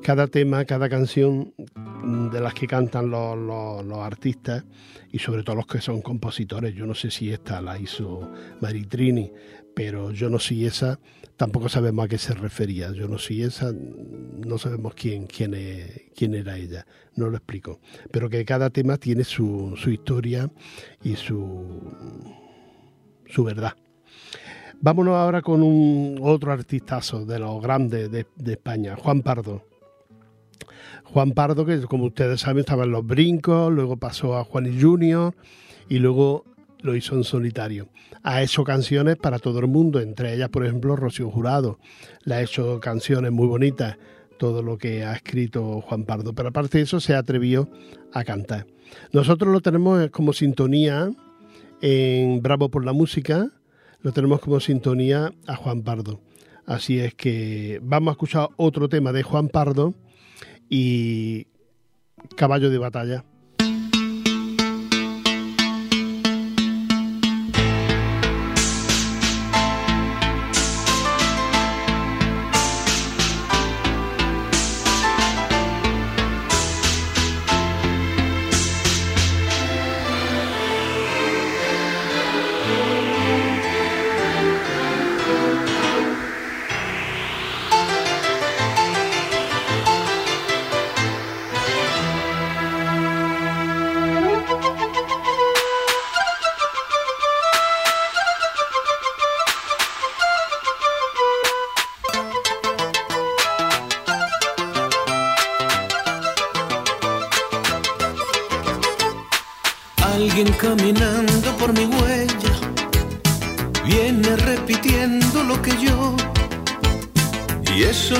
Cada 0.02 0.26
tema, 0.28 0.64
cada 0.64 0.88
canción 0.88 1.52
de 2.30 2.40
las 2.40 2.54
que 2.54 2.66
cantan 2.66 3.10
los, 3.10 3.36
los, 3.36 3.98
artistas 3.98 4.64
y 5.10 5.18
sobre 5.18 5.42
todo 5.42 5.56
los 5.56 5.66
que 5.66 5.80
son 5.80 6.00
compositores. 6.02 6.74
Yo 6.74 6.86
no 6.86 6.94
sé 6.94 7.10
si 7.10 7.32
esta 7.32 7.60
la 7.60 7.78
hizo 7.78 8.30
Maritrini, 8.60 9.32
pero 9.76 10.10
yo 10.10 10.30
no 10.30 10.38
soy 10.38 10.64
esa, 10.64 10.98
tampoco 11.36 11.68
sabemos 11.68 12.06
a 12.06 12.08
qué 12.08 12.16
se 12.16 12.32
refería. 12.32 12.92
Yo 12.92 13.08
no 13.08 13.18
soy 13.18 13.42
esa, 13.42 13.74
no 13.74 14.56
sabemos 14.56 14.94
quién, 14.94 15.26
quién, 15.26 15.54
quién 16.16 16.34
era 16.34 16.56
ella, 16.56 16.86
no 17.14 17.28
lo 17.28 17.36
explico. 17.36 17.78
Pero 18.10 18.30
que 18.30 18.42
cada 18.46 18.70
tema 18.70 18.96
tiene 18.96 19.22
su, 19.22 19.74
su 19.76 19.90
historia 19.90 20.50
y 21.04 21.16
su, 21.16 21.92
su 23.26 23.44
verdad. 23.44 23.74
Vámonos 24.80 25.14
ahora 25.14 25.42
con 25.42 25.62
un 25.62 26.20
otro 26.22 26.52
artistazo 26.52 27.26
de 27.26 27.38
los 27.38 27.60
grandes 27.60 28.10
de, 28.10 28.26
de 28.34 28.52
España, 28.52 28.96
Juan 28.96 29.20
Pardo. 29.20 29.62
Juan 31.04 31.32
Pardo, 31.32 31.66
que 31.66 31.82
como 31.82 32.06
ustedes 32.06 32.40
saben 32.40 32.60
estaba 32.60 32.84
en 32.84 32.92
Los 32.92 33.06
Brincos, 33.06 33.70
luego 33.70 33.98
pasó 33.98 34.38
a 34.38 34.44
Juan 34.44 34.72
y 34.72 34.80
Junior 34.80 35.34
y 35.86 35.98
luego 35.98 36.46
lo 36.80 36.94
hizo 36.94 37.14
en 37.14 37.24
solitario. 37.24 37.88
Ha 38.22 38.42
hecho 38.42 38.64
canciones 38.64 39.16
para 39.16 39.38
todo 39.38 39.60
el 39.60 39.66
mundo, 39.66 40.00
entre 40.00 40.34
ellas, 40.34 40.48
por 40.48 40.64
ejemplo, 40.64 40.96
Rocío 40.96 41.30
Jurado. 41.30 41.78
Le 42.24 42.34
ha 42.34 42.42
hecho 42.42 42.80
canciones 42.80 43.32
muy 43.32 43.46
bonitas, 43.46 43.96
todo 44.38 44.62
lo 44.62 44.78
que 44.78 45.04
ha 45.04 45.14
escrito 45.14 45.80
Juan 45.80 46.04
Pardo. 46.04 46.34
Pero 46.34 46.50
aparte 46.50 46.78
de 46.78 46.84
eso, 46.84 47.00
se 47.00 47.14
ha 47.14 47.18
atrevido 47.18 47.68
a 48.12 48.24
cantar. 48.24 48.66
Nosotros 49.12 49.52
lo 49.52 49.60
tenemos 49.60 50.10
como 50.10 50.32
sintonía 50.32 51.10
en 51.80 52.42
Bravo 52.42 52.70
por 52.70 52.84
la 52.84 52.92
Música, 52.92 53.50
lo 54.00 54.12
tenemos 54.12 54.40
como 54.40 54.60
sintonía 54.60 55.32
a 55.46 55.56
Juan 55.56 55.82
Pardo. 55.82 56.20
Así 56.66 56.98
es 56.98 57.14
que 57.14 57.80
vamos 57.82 58.10
a 58.10 58.12
escuchar 58.12 58.48
otro 58.56 58.88
tema 58.88 59.12
de 59.12 59.22
Juan 59.22 59.48
Pardo 59.48 59.94
y 60.68 61.46
Caballo 62.36 62.70
de 62.70 62.78
Batalla. 62.78 63.24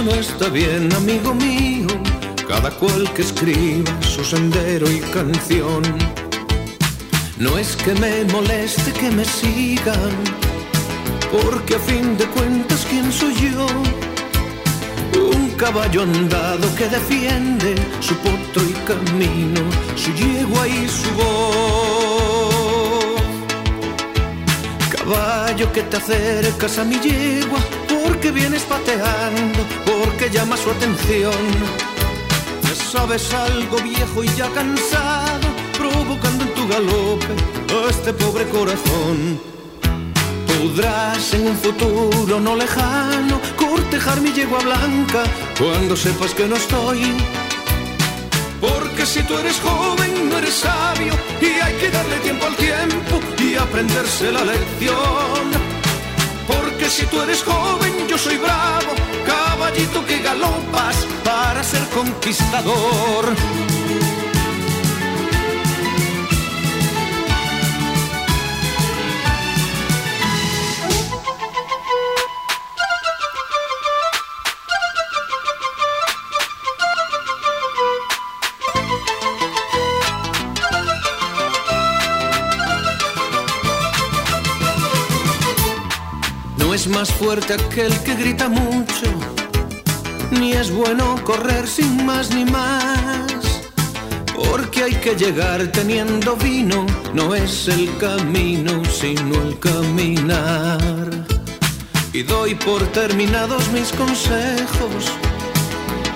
No 0.07 0.15
está 0.15 0.49
bien, 0.49 0.93
amigo 0.95 1.35
mío. 1.35 1.89
Cada 2.49 2.71
cual 2.71 3.13
que 3.15 3.23
escriba 3.23 3.91
su 4.03 4.25
sendero 4.25 4.89
y 4.91 5.01
canción. 5.17 5.83
No 7.39 7.59
es 7.59 7.75
que 7.77 7.93
me 7.95 8.25
moleste 8.33 8.93
que 8.93 9.11
me 9.11 9.25
sigan, 9.25 10.15
porque 11.33 11.75
a 11.75 11.79
fin 11.81 12.17
de 12.17 12.25
cuentas, 12.27 12.87
¿quién 12.89 13.13
soy 13.13 13.35
yo? 13.35 13.67
Un 15.33 15.51
caballo 15.63 16.03
andado 16.03 16.67
que 16.77 16.87
defiende 16.89 17.75
su 18.01 18.15
potro 18.27 18.63
y 18.63 18.75
camino, 18.91 19.63
su 19.97 20.11
yegua 20.15 20.69
y 20.69 20.89
su 20.89 21.11
voz. 21.21 22.47
Caballo 24.97 25.73
que 25.73 25.83
te 25.83 25.97
acercas 25.97 26.79
a 26.79 26.85
mi 26.85 26.99
yegua, 27.01 27.59
porque 27.89 28.31
vienes 28.31 28.63
pateando, 28.63 29.61
llama 30.31 30.57
su 30.57 30.71
atención. 30.71 31.45
Ya 32.63 32.75
sabes 32.75 33.33
algo 33.33 33.77
viejo 33.79 34.25
y 34.25 34.29
ya 34.37 34.49
cansado, 34.51 35.49
provocando 35.77 36.45
en 36.45 36.55
tu 36.55 36.69
galope 36.69 37.33
a 37.75 37.91
este 37.91 38.13
pobre 38.13 38.49
corazón. 38.49 39.41
Podrás 40.47 41.35
en 41.35 41.49
un 41.49 41.57
futuro 41.57 42.41
no 42.41 42.57
lejano 42.57 43.41
cortejar 43.57 44.21
mi 44.21 44.33
yegua 44.33 44.59
blanca 44.61 45.25
cuando 45.59 45.97
sepas 45.97 46.35
que 46.35 46.47
no 46.47 46.57
estoy. 46.57 47.01
Porque 48.61 49.05
si 49.05 49.23
tú 49.23 49.37
eres 49.39 49.61
joven 49.61 50.31
no 50.31 50.39
eres 50.39 50.55
sabio 50.55 51.13
y 51.41 51.47
hay 51.61 51.75
que 51.75 51.91
darle 51.91 52.17
tiempo 52.19 52.47
al 52.47 52.57
tiempo 52.57 53.21
y 53.39 53.55
aprenderse 53.55 54.33
la 54.33 54.45
lección. 54.45 55.45
Porque 56.47 56.89
si 56.89 57.05
tú 57.07 57.21
eres 57.21 57.43
joven 57.43 58.09
yo 58.09 58.17
soy 58.17 58.39
bravo, 58.39 59.06
caballito 59.67 60.05
que 60.07 60.19
galopas 60.19 60.97
para 61.25 61.65
ser 61.65 61.83
conquistador. 61.89 63.35
No 86.57 86.73
es 86.73 86.87
más 86.87 87.13
fuerte 87.13 87.55
aquel 87.55 87.93
que 88.05 88.15
grita 88.15 88.49
mucho, 88.49 89.36
ni 90.31 90.53
es 90.53 90.71
bueno 90.71 91.17
correr 91.25 91.67
sin 91.67 92.05
más 92.05 92.35
ni 92.35 92.45
más. 92.45 93.63
Porque 94.35 94.85
hay 94.85 94.95
que 94.95 95.15
llegar 95.15 95.67
teniendo 95.73 96.37
vino, 96.37 96.87
no 97.15 97.35
es 97.35 97.69
el 97.69 97.97
camino, 97.99 98.83
sino 98.85 99.35
el 99.43 99.59
caminar. 99.59 101.11
Y 102.13 102.23
doy 102.23 102.55
por 102.55 102.83
terminados 102.89 103.69
mis 103.73 103.93
consejos 103.93 105.11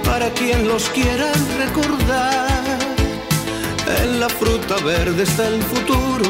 para 0.04 0.30
quien 0.30 0.66
los 0.66 0.88
quiera 0.90 1.32
recordar. 1.58 2.78
En 4.02 4.20
la 4.20 4.28
fruta 4.28 4.76
verde 4.84 5.22
está 5.22 5.48
el 5.48 5.62
futuro, 5.62 6.26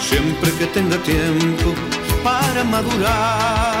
siempre 0.00 0.50
que 0.58 0.66
tenga 0.66 0.96
tiempo 0.98 1.74
para 2.22 2.64
madurar. 2.64 3.71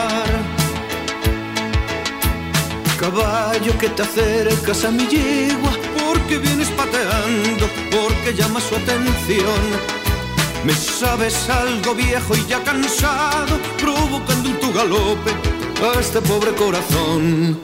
Caballo 3.02 3.76
que 3.78 3.88
te 3.88 4.02
acercas 4.02 4.84
a 4.84 4.92
mi 4.92 5.04
yegua, 5.08 5.72
porque 5.98 6.38
vienes 6.38 6.68
pateando, 6.68 7.66
porque 7.90 8.32
llama 8.32 8.60
su 8.60 8.76
atención. 8.76 9.62
Me 10.62 10.72
sabes 10.72 11.50
algo 11.50 11.96
viejo 11.96 12.36
y 12.36 12.46
ya 12.46 12.62
cansado, 12.62 13.58
provocando 13.80 14.50
en 14.50 14.60
tu 14.60 14.72
galope 14.72 15.32
a 15.84 15.98
este 15.98 16.20
pobre 16.20 16.52
corazón. 16.52 17.58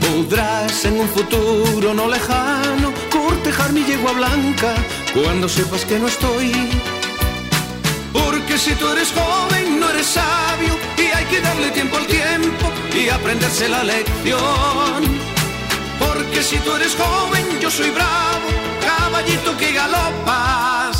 Podrás 0.00 0.84
en 0.84 0.98
un 0.98 1.08
futuro 1.10 1.94
no 1.94 2.08
lejano 2.08 2.92
cortejar 3.08 3.72
mi 3.72 3.84
yegua 3.84 4.14
blanca 4.14 4.74
cuando 5.14 5.48
sepas 5.48 5.84
que 5.84 5.96
no 6.00 6.08
estoy. 6.08 6.50
Si 8.60 8.74
tú 8.74 8.86
eres 8.90 9.10
joven 9.12 9.80
no 9.80 9.88
eres 9.88 10.06
sabio 10.06 10.76
y 10.98 11.16
hay 11.16 11.24
que 11.24 11.40
darle 11.40 11.70
tiempo 11.70 11.96
al 11.96 12.06
tiempo 12.06 12.70
y 12.94 13.08
aprenderse 13.08 13.66
la 13.70 13.82
lección. 13.82 15.00
Porque 15.98 16.42
si 16.42 16.58
tú 16.58 16.76
eres 16.76 16.94
joven 16.94 17.58
yo 17.58 17.70
soy 17.70 17.88
bravo, 17.90 18.48
caballito 18.84 19.56
que 19.56 19.72
galopas. 19.72 20.99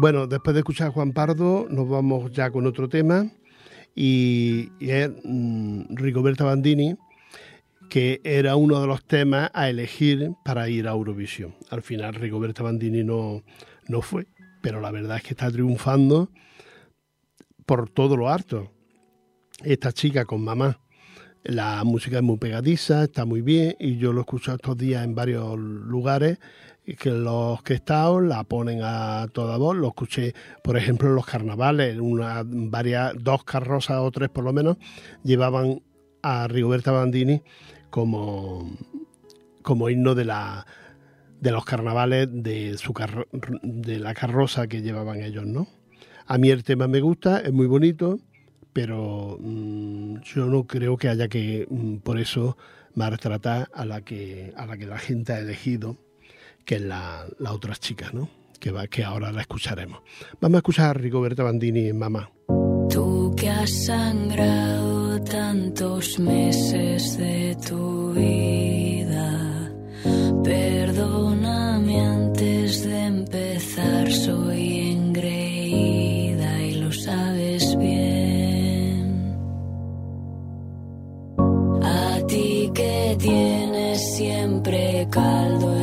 Bueno, 0.00 0.26
después 0.26 0.54
de 0.54 0.60
escuchar 0.60 0.88
a 0.88 0.92
Juan 0.92 1.12
Pardo, 1.12 1.66
nos 1.68 1.86
vamos 1.86 2.32
ya 2.32 2.50
con 2.50 2.66
otro 2.66 2.88
tema 2.88 3.30
y, 3.94 4.70
es 4.80 5.10
mm, 5.24 5.94
Rigoberta 5.94 6.42
Bandini, 6.42 6.96
que 7.90 8.22
era 8.24 8.56
uno 8.56 8.80
de 8.80 8.86
los 8.86 9.04
temas 9.04 9.50
a 9.52 9.68
elegir 9.68 10.32
para 10.42 10.70
ir 10.70 10.88
a 10.88 10.92
Eurovisión. 10.92 11.54
Al 11.68 11.82
final 11.82 12.14
Rigoberta 12.14 12.62
Bandini 12.62 13.04
no, 13.04 13.42
no 13.88 14.00
fue, 14.00 14.26
pero 14.62 14.80
la 14.80 14.90
verdad 14.90 15.18
es 15.18 15.22
que 15.22 15.34
está 15.34 15.50
triunfando 15.50 16.30
por 17.66 17.90
todo 17.90 18.16
lo 18.16 18.30
harto. 18.30 18.72
Esta 19.62 19.92
chica 19.92 20.24
con 20.24 20.42
mamá. 20.42 20.80
La 21.42 21.84
música 21.84 22.16
es 22.16 22.22
muy 22.22 22.38
pegadiza, 22.38 23.04
está 23.04 23.26
muy 23.26 23.42
bien 23.42 23.76
y 23.78 23.98
yo 23.98 24.14
lo 24.14 24.20
he 24.20 24.22
escuchado 24.22 24.56
estos 24.56 24.78
días 24.78 25.04
en 25.04 25.14
varios 25.14 25.58
lugares 25.58 26.38
que 26.98 27.10
los 27.10 27.62
que 27.62 27.74
estado 27.74 28.20
la 28.20 28.44
ponen 28.44 28.80
a 28.82 29.26
toda 29.32 29.56
voz. 29.56 29.76
Lo 29.76 29.88
escuché, 29.88 30.34
por 30.62 30.76
ejemplo, 30.76 31.08
en 31.08 31.14
los 31.14 31.26
carnavales, 31.26 31.98
una, 31.98 32.42
varias, 32.44 33.12
dos 33.18 33.44
carrozas 33.44 33.98
o 33.98 34.10
tres 34.10 34.28
por 34.28 34.44
lo 34.44 34.52
menos, 34.52 34.76
llevaban 35.22 35.82
a 36.22 36.48
Rigoberta 36.48 36.92
Bandini 36.92 37.42
como, 37.90 38.70
como 39.62 39.88
himno 39.90 40.14
de 40.14 40.24
la 40.24 40.66
de 41.40 41.52
los 41.52 41.64
carnavales 41.64 42.28
de 42.30 42.76
su 42.76 42.92
carro- 42.92 43.26
de 43.62 43.98
la 43.98 44.12
carroza 44.12 44.66
que 44.66 44.82
llevaban 44.82 45.22
ellos, 45.22 45.46
¿no? 45.46 45.66
A 46.26 46.36
mí 46.36 46.50
el 46.50 46.62
tema 46.64 46.86
me 46.86 47.00
gusta, 47.00 47.40
es 47.40 47.50
muy 47.50 47.66
bonito, 47.66 48.18
pero 48.74 49.38
mm, 49.40 50.20
yo 50.20 50.46
no 50.46 50.66
creo 50.66 50.98
que 50.98 51.08
haya 51.08 51.28
que 51.28 51.66
mm, 51.70 51.96
por 51.98 52.20
eso 52.20 52.58
maltratar 52.94 53.70
a 53.72 53.86
la 53.86 54.02
que 54.02 54.52
a 54.56 54.66
la 54.66 54.76
que 54.76 54.86
la 54.86 54.98
gente 54.98 55.32
ha 55.32 55.38
elegido, 55.38 55.96
que 56.64 56.76
es 56.76 56.82
la, 56.82 57.26
la 57.38 57.52
otra 57.52 57.74
chica, 57.76 58.10
¿no? 58.12 58.28
Que 58.58 58.70
va, 58.70 58.86
que 58.86 59.04
ahora 59.04 59.32
la 59.32 59.40
escucharemos. 59.40 60.00
Vamos 60.40 60.56
a 60.56 60.58
escuchar 60.58 60.90
a 60.90 60.92
Rigoberta 60.94 61.42
Bandini 61.42 61.88
en 61.88 61.98
Mamá. 61.98 62.30
Tú 62.90 63.34
que 63.36 63.48
has 63.48 63.84
sangrado 63.86 65.20
tantos 65.22 66.18
meses 66.18 67.16
de 67.16 67.56
tu 67.66 68.12
vida, 68.12 69.72
perdóname 70.42 72.00
antes 72.00 72.84
de 72.84 73.06
empezar, 73.06 74.10
soy 74.10 74.92
engreída 74.92 76.62
y 76.62 76.74
lo 76.74 76.92
sabes 76.92 77.76
bien. 77.78 79.36
A 81.82 82.18
ti 82.26 82.70
que 82.74 83.16
tienes 83.18 84.16
siempre 84.16 85.06
caldo 85.10 85.79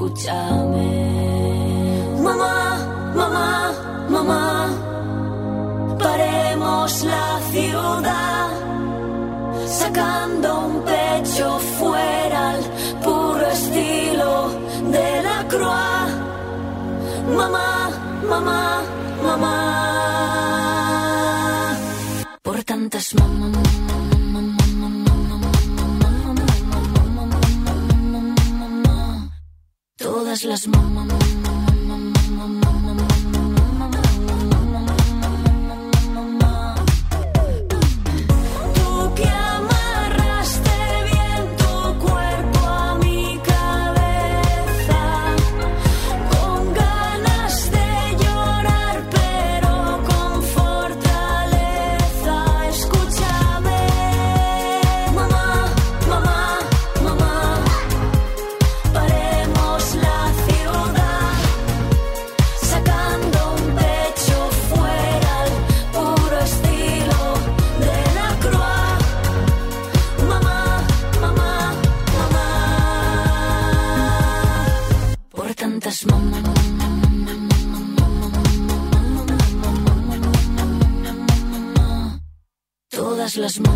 escúchame. 0.00 0.92
Mamá, 2.22 2.78
mamá, 3.14 3.72
mamá, 4.08 4.70
paremos 5.98 7.04
la 7.04 7.40
ciudad, 7.52 8.48
sacando 9.66 10.60
un 10.66 10.82
pecho 10.84 11.58
fuera 11.78 12.50
al 12.50 12.60
puro 13.04 13.46
estilo 13.46 14.50
de 14.90 15.22
la 15.22 15.48
croix. 15.48 16.10
Mamá, 17.36 17.90
mamá, 18.28 18.82
mamá, 19.22 19.56
por 22.42 22.64
tantas 22.64 23.14
mamá. 23.14 23.62
las 30.44 30.66
mamá, 30.68 31.04
mamá. 31.04 31.59
todas 83.30 83.36
las 83.36 83.60
manos. 83.60 83.69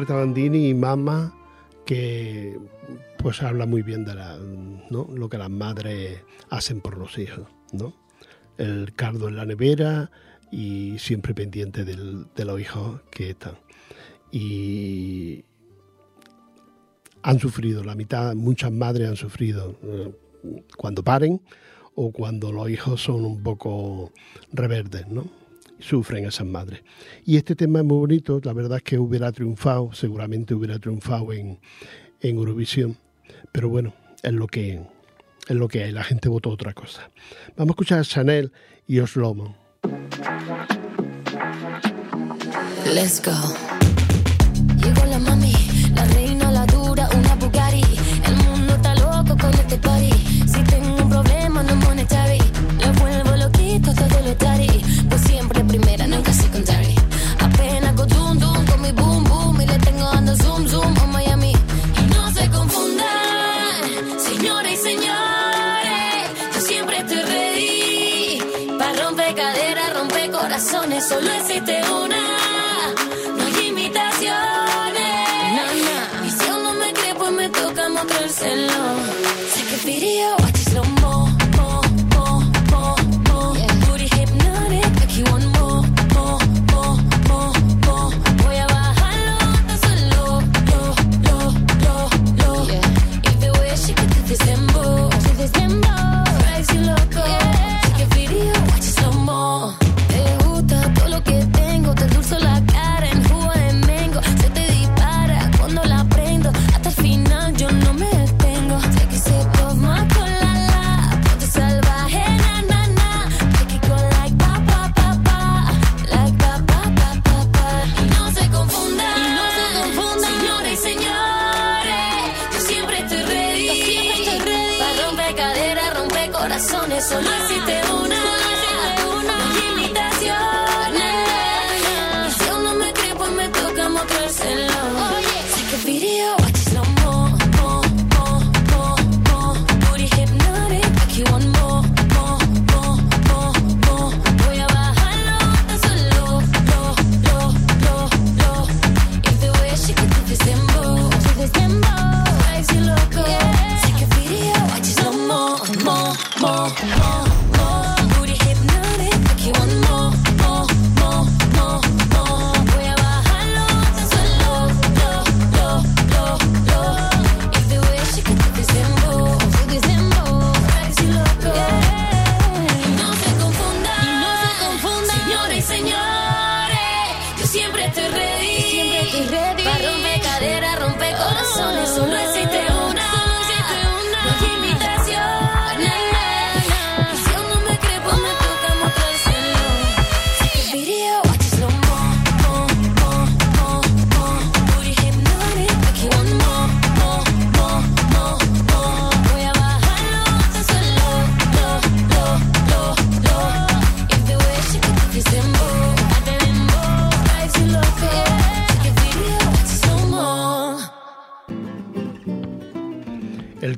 Roberta 0.00 0.14
Bandini 0.14 0.68
y 0.70 0.74
Mama, 0.74 1.34
que 1.84 2.58
pues 3.18 3.42
habla 3.42 3.66
muy 3.66 3.82
bien 3.82 4.06
de 4.06 4.14
la, 4.14 4.38
¿no? 4.88 5.06
lo 5.14 5.28
que 5.28 5.36
las 5.36 5.50
madres 5.50 6.22
hacen 6.48 6.80
por 6.80 6.96
los 6.96 7.18
hijos, 7.18 7.46
¿no? 7.72 7.92
El 8.56 8.94
cardo 8.94 9.28
en 9.28 9.36
la 9.36 9.44
nevera 9.44 10.10
y 10.50 10.98
siempre 10.98 11.34
pendiente 11.34 11.84
de 11.84 12.44
los 12.46 12.58
hijos 12.58 13.02
que 13.10 13.28
están. 13.28 13.58
Y 14.32 15.44
han 17.20 17.38
sufrido, 17.38 17.84
la 17.84 17.94
mitad, 17.94 18.34
muchas 18.34 18.72
madres 18.72 19.06
han 19.06 19.16
sufrido 19.16 19.76
eh, 19.82 20.14
cuando 20.78 21.04
paren 21.04 21.42
o 21.94 22.10
cuando 22.10 22.52
los 22.52 22.70
hijos 22.70 23.02
son 23.02 23.26
un 23.26 23.42
poco 23.42 24.12
reverdes, 24.50 25.08
¿no? 25.08 25.39
sufren 25.80 26.24
esas 26.24 26.46
madres. 26.46 26.82
Y 27.24 27.36
este 27.36 27.54
tema 27.56 27.80
es 27.80 27.84
muy 27.84 27.98
bonito, 27.98 28.40
la 28.44 28.52
verdad 28.52 28.78
es 28.78 28.84
que 28.84 28.98
hubiera 28.98 29.32
triunfado, 29.32 29.92
seguramente 29.92 30.54
hubiera 30.54 30.78
triunfado 30.78 31.32
en, 31.32 31.58
en 32.20 32.36
Eurovisión, 32.36 32.96
pero 33.52 33.68
bueno, 33.68 33.94
es 34.22 34.32
lo 34.32 34.46
que 34.46 34.80
es 35.48 35.56
lo 35.56 35.66
que 35.66 35.82
hay, 35.82 35.92
la 35.92 36.04
gente 36.04 36.28
votó 36.28 36.50
otra 36.50 36.74
cosa. 36.74 37.10
Vamos 37.56 37.70
a 37.70 37.72
escuchar 37.72 37.98
a 37.98 38.04
Chanel 38.04 38.52
y 38.86 39.00
Oslomo. 39.00 39.56
Let's 42.86 43.20
go. 43.20 43.32
solo 70.60 71.30
existe 71.38 71.80
una. 71.90 72.22
No 73.36 73.44
hay 73.44 73.66
imitaciones. 73.68 74.34
Y 76.26 76.30
si 76.30 76.48
aún 76.50 76.62
no 76.62 76.74
me 76.74 76.92
cree, 76.92 77.14
pues 77.14 77.32
me 77.32 77.48
toca 77.48 77.88
mostrárselo. 77.88 79.19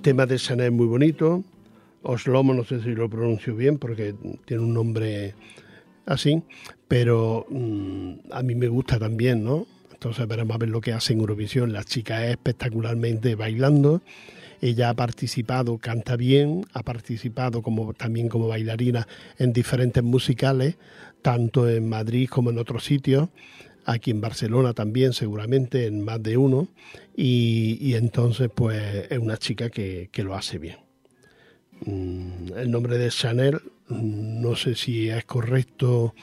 Tema 0.03 0.27
de 0.27 0.37
Chanel 0.37 0.67
es 0.67 0.73
muy 0.73 0.87
bonito. 0.87 1.43
Oslomo, 2.03 2.53
no 2.53 2.65
sé 2.65 2.83
si 2.83 2.91
lo 2.91 3.09
pronuncio 3.09 3.55
bien 3.55 3.79
porque 3.79 4.15
tiene 4.45 4.63
un 4.63 4.75
nombre 4.75 5.35
así, 6.05 6.43
pero 6.89 7.47
mm, 7.49 8.13
a 8.33 8.43
mí 8.43 8.55
me 8.57 8.67
gusta 8.67 8.99
también, 8.99 9.45
¿no? 9.45 9.67
Entonces 9.93 10.27
veremos 10.27 10.57
a 10.57 10.59
ver 10.59 10.69
lo 10.69 10.81
que 10.81 10.93
hace 10.93 11.13
en 11.13 11.21
Eurovisión. 11.21 11.73
La 11.73 11.85
chica 11.85 12.25
es 12.25 12.33
espectacularmente 12.33 13.37
bailando. 13.37 14.03
Ella 14.61 14.91
ha 14.91 14.95
participado, 14.95 15.79
canta 15.79 16.17
bien, 16.17 16.67
ha 16.73 16.83
participado 16.83 17.63
como, 17.63 17.95
también 17.95 18.29
como 18.29 18.49
bailarina 18.49 19.07
en 19.39 19.53
diferentes 19.53 20.03
musicales, 20.03 20.77
tanto 21.23 21.69
en 21.69 21.89
Madrid 21.89 22.29
como 22.29 22.51
en 22.51 22.59
otros 22.59 22.85
sitios 22.85 23.29
aquí 23.85 24.11
en 24.11 24.21
Barcelona 24.21 24.73
también 24.73 25.13
seguramente, 25.13 25.87
en 25.87 26.05
más 26.05 26.23
de 26.23 26.37
uno, 26.37 26.69
y, 27.17 27.95
entonces 27.95 28.51
pues 28.55 29.07
es 29.11 29.19
una 29.19 29.37
chica 29.37 29.71
que, 29.71 30.11
lo 30.19 30.35
hace 30.35 30.59
bien. 30.59 30.77
Mm, 31.85 32.53
el 32.57 32.71
nombre 32.71 32.99
de 32.99 33.09
Chanel, 33.11 33.61
no 33.89 34.57
sé 34.57 34.75
si 34.75 35.09
es 35.09 35.25
correcto 35.25 36.15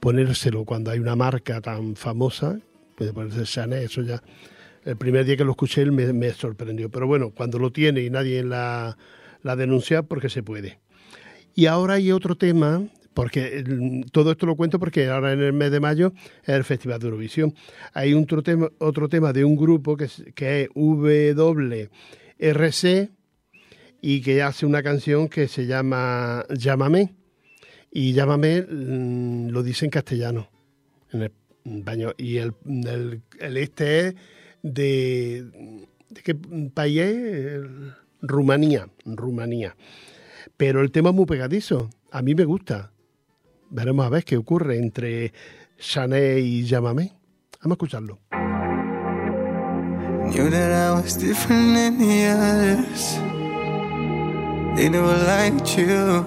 ponérselo 0.00 0.64
cuando 0.64 0.90
hay 0.90 0.98
una 0.98 1.16
marca 1.16 1.60
tan 1.60 1.96
famosa, 1.96 2.60
puede 2.96 3.12
ponerse 3.12 3.44
Chanel, 3.44 3.84
eso 3.84 4.02
ya, 4.02 4.22
el 4.84 4.96
primer 4.96 5.24
día 5.24 5.36
que 5.36 5.44
lo 5.44 5.52
escuché 5.52 5.84
me, 5.86 6.12
me 6.12 6.30
sorprendió, 6.32 6.88
pero 6.90 7.06
bueno, 7.06 7.30
cuando 7.30 7.58
lo 7.58 7.72
tiene 7.72 8.00
y 8.00 8.10
nadie 8.10 8.42
la, 8.42 8.96
la 9.42 9.56
denuncia, 9.56 10.02
porque 10.02 10.28
se 10.28 10.42
puede. 10.42 10.78
Y 11.54 11.66
ahora 11.66 11.94
hay 11.94 12.12
otro 12.12 12.36
tema 12.36 12.86
porque 13.18 13.64
todo 14.12 14.30
esto 14.30 14.46
lo 14.46 14.54
cuento 14.54 14.78
porque 14.78 15.08
ahora 15.08 15.32
en 15.32 15.40
el 15.40 15.52
mes 15.52 15.72
de 15.72 15.80
mayo 15.80 16.12
es 16.44 16.50
el 16.50 16.62
Festival 16.62 17.00
de 17.00 17.06
Eurovisión. 17.06 17.52
Hay 17.92 18.14
otro 18.14 18.44
tema, 18.44 18.68
otro 18.78 19.08
tema 19.08 19.32
de 19.32 19.44
un 19.44 19.56
grupo 19.56 19.96
que 19.96 20.04
es, 20.04 20.22
que 20.36 20.62
es 20.62 20.68
WRC 21.34 21.90
y 24.00 24.20
que 24.20 24.40
hace 24.40 24.66
una 24.66 24.84
canción 24.84 25.26
que 25.26 25.48
se 25.48 25.66
llama 25.66 26.44
Llámame. 26.48 27.16
Y 27.90 28.12
Llámame 28.12 28.62
mm, 28.62 29.48
lo 29.48 29.64
dice 29.64 29.86
en 29.86 29.90
castellano, 29.90 30.48
en 31.10 31.22
el. 31.22 31.32
Y 32.18 32.36
el, 32.36 32.54
el, 33.40 33.56
este 33.56 34.06
es 34.06 34.14
de, 34.62 35.42
¿de 36.08 36.22
qué 36.22 36.36
país 36.72 37.00
es? 37.00 37.62
Rumanía, 38.22 38.88
Rumanía. 39.04 39.74
Pero 40.56 40.82
el 40.82 40.92
tema 40.92 41.10
es 41.10 41.16
muy 41.16 41.26
pegadizo. 41.26 41.90
A 42.12 42.22
mí 42.22 42.36
me 42.36 42.44
gusta. 42.44 42.92
Veremos 43.70 44.06
a 44.06 44.08
ver 44.08 44.24
qué 44.24 44.36
ocurre 44.36 44.78
entre 44.78 45.32
Chanel 45.78 46.38
y 46.38 46.64
Llámame. 46.64 47.12
Vamos 47.62 47.72
a 47.72 47.76
escucharlo. 47.76 48.18
Knew 50.30 50.50
that 50.50 50.72
I 50.72 50.92
was 50.92 51.16
different 51.16 51.74
than 51.74 51.98
the 51.98 52.26
others. 52.28 53.18
They 54.76 54.88
never 54.88 55.16
liked 55.26 55.76
you. 55.76 56.24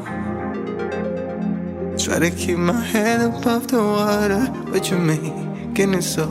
Try 1.97 2.19
to 2.19 2.31
keep 2.31 2.57
my 2.57 2.81
head 2.81 3.21
above 3.21 3.67
the 3.67 3.77
water, 3.77 4.51
but 4.71 4.89
you're 4.89 4.99
making 4.99 5.93
it 5.93 6.03
so 6.03 6.27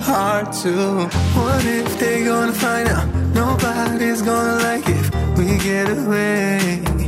hard 0.00 0.52
to. 0.62 1.08
What 1.34 1.64
if 1.64 1.98
they 1.98 2.24
gonna 2.24 2.52
find 2.52 2.88
out? 2.88 3.06
Nobody's 3.34 4.22
gonna 4.22 4.62
like 4.62 4.86
if 4.86 5.10
we 5.38 5.58
get 5.58 5.88
away. 5.88 7.07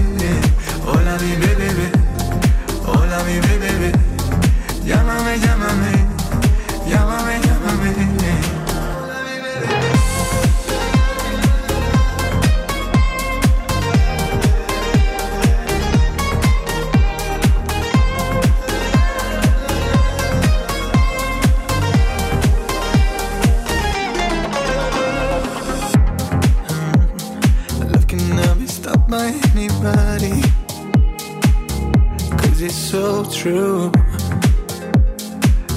True. 33.41 33.91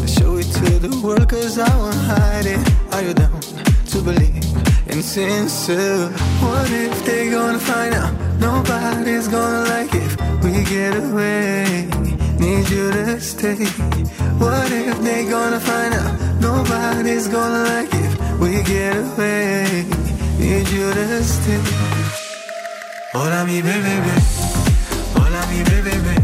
I 0.03 0.07
show 0.17 0.37
it 0.37 0.49
to 0.61 0.71
the 0.85 0.93
world 1.03 1.27
cause 1.31 1.59
I 1.59 1.73
won't 1.79 1.97
hide 2.11 2.45
it. 2.45 2.61
Are 2.93 3.03
you 3.03 3.15
down 3.15 3.41
to 3.93 3.99
believe 4.03 4.45
in 4.93 5.03
sincere? 5.03 6.09
What 6.45 6.71
if 6.71 6.95
they 7.07 7.31
gonna 7.31 7.59
find 7.59 7.95
out? 7.95 8.12
Nobody's 8.39 9.29
gonna 9.29 9.62
like 9.73 9.95
if 9.95 10.12
we 10.45 10.53
get 10.75 10.93
away. 11.05 11.89
Need 12.39 12.69
you 12.69 12.93
to 12.99 13.19
stay. 13.19 13.65
What 14.43 14.71
if 14.71 15.01
they 15.01 15.25
gonna 15.25 15.61
find 15.61 15.95
out? 15.95 16.12
Nobody's 16.41 17.29
gonna 17.29 17.62
like 17.73 17.89
if 18.05 18.12
we 18.41 18.62
get 18.75 18.95
away. 19.07 19.87
Need 20.39 20.69
you 20.69 20.93
to 20.93 21.25
stay. 21.25 21.62
Hola 23.15 23.41
mi 23.47 23.62
bebé, 23.62 23.95
hola 25.17 25.41
mi 25.49 25.62
bebé. 25.65 26.24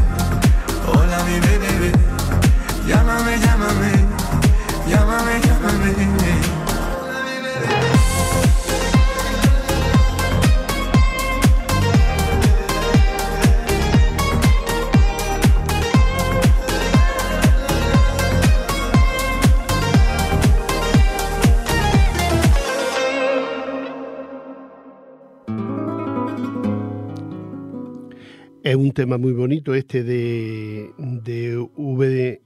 tema 28.93 29.17
muy 29.17 29.33
bonito 29.33 29.73
este 29.73 30.03
de, 30.03 30.91
de 30.97 31.57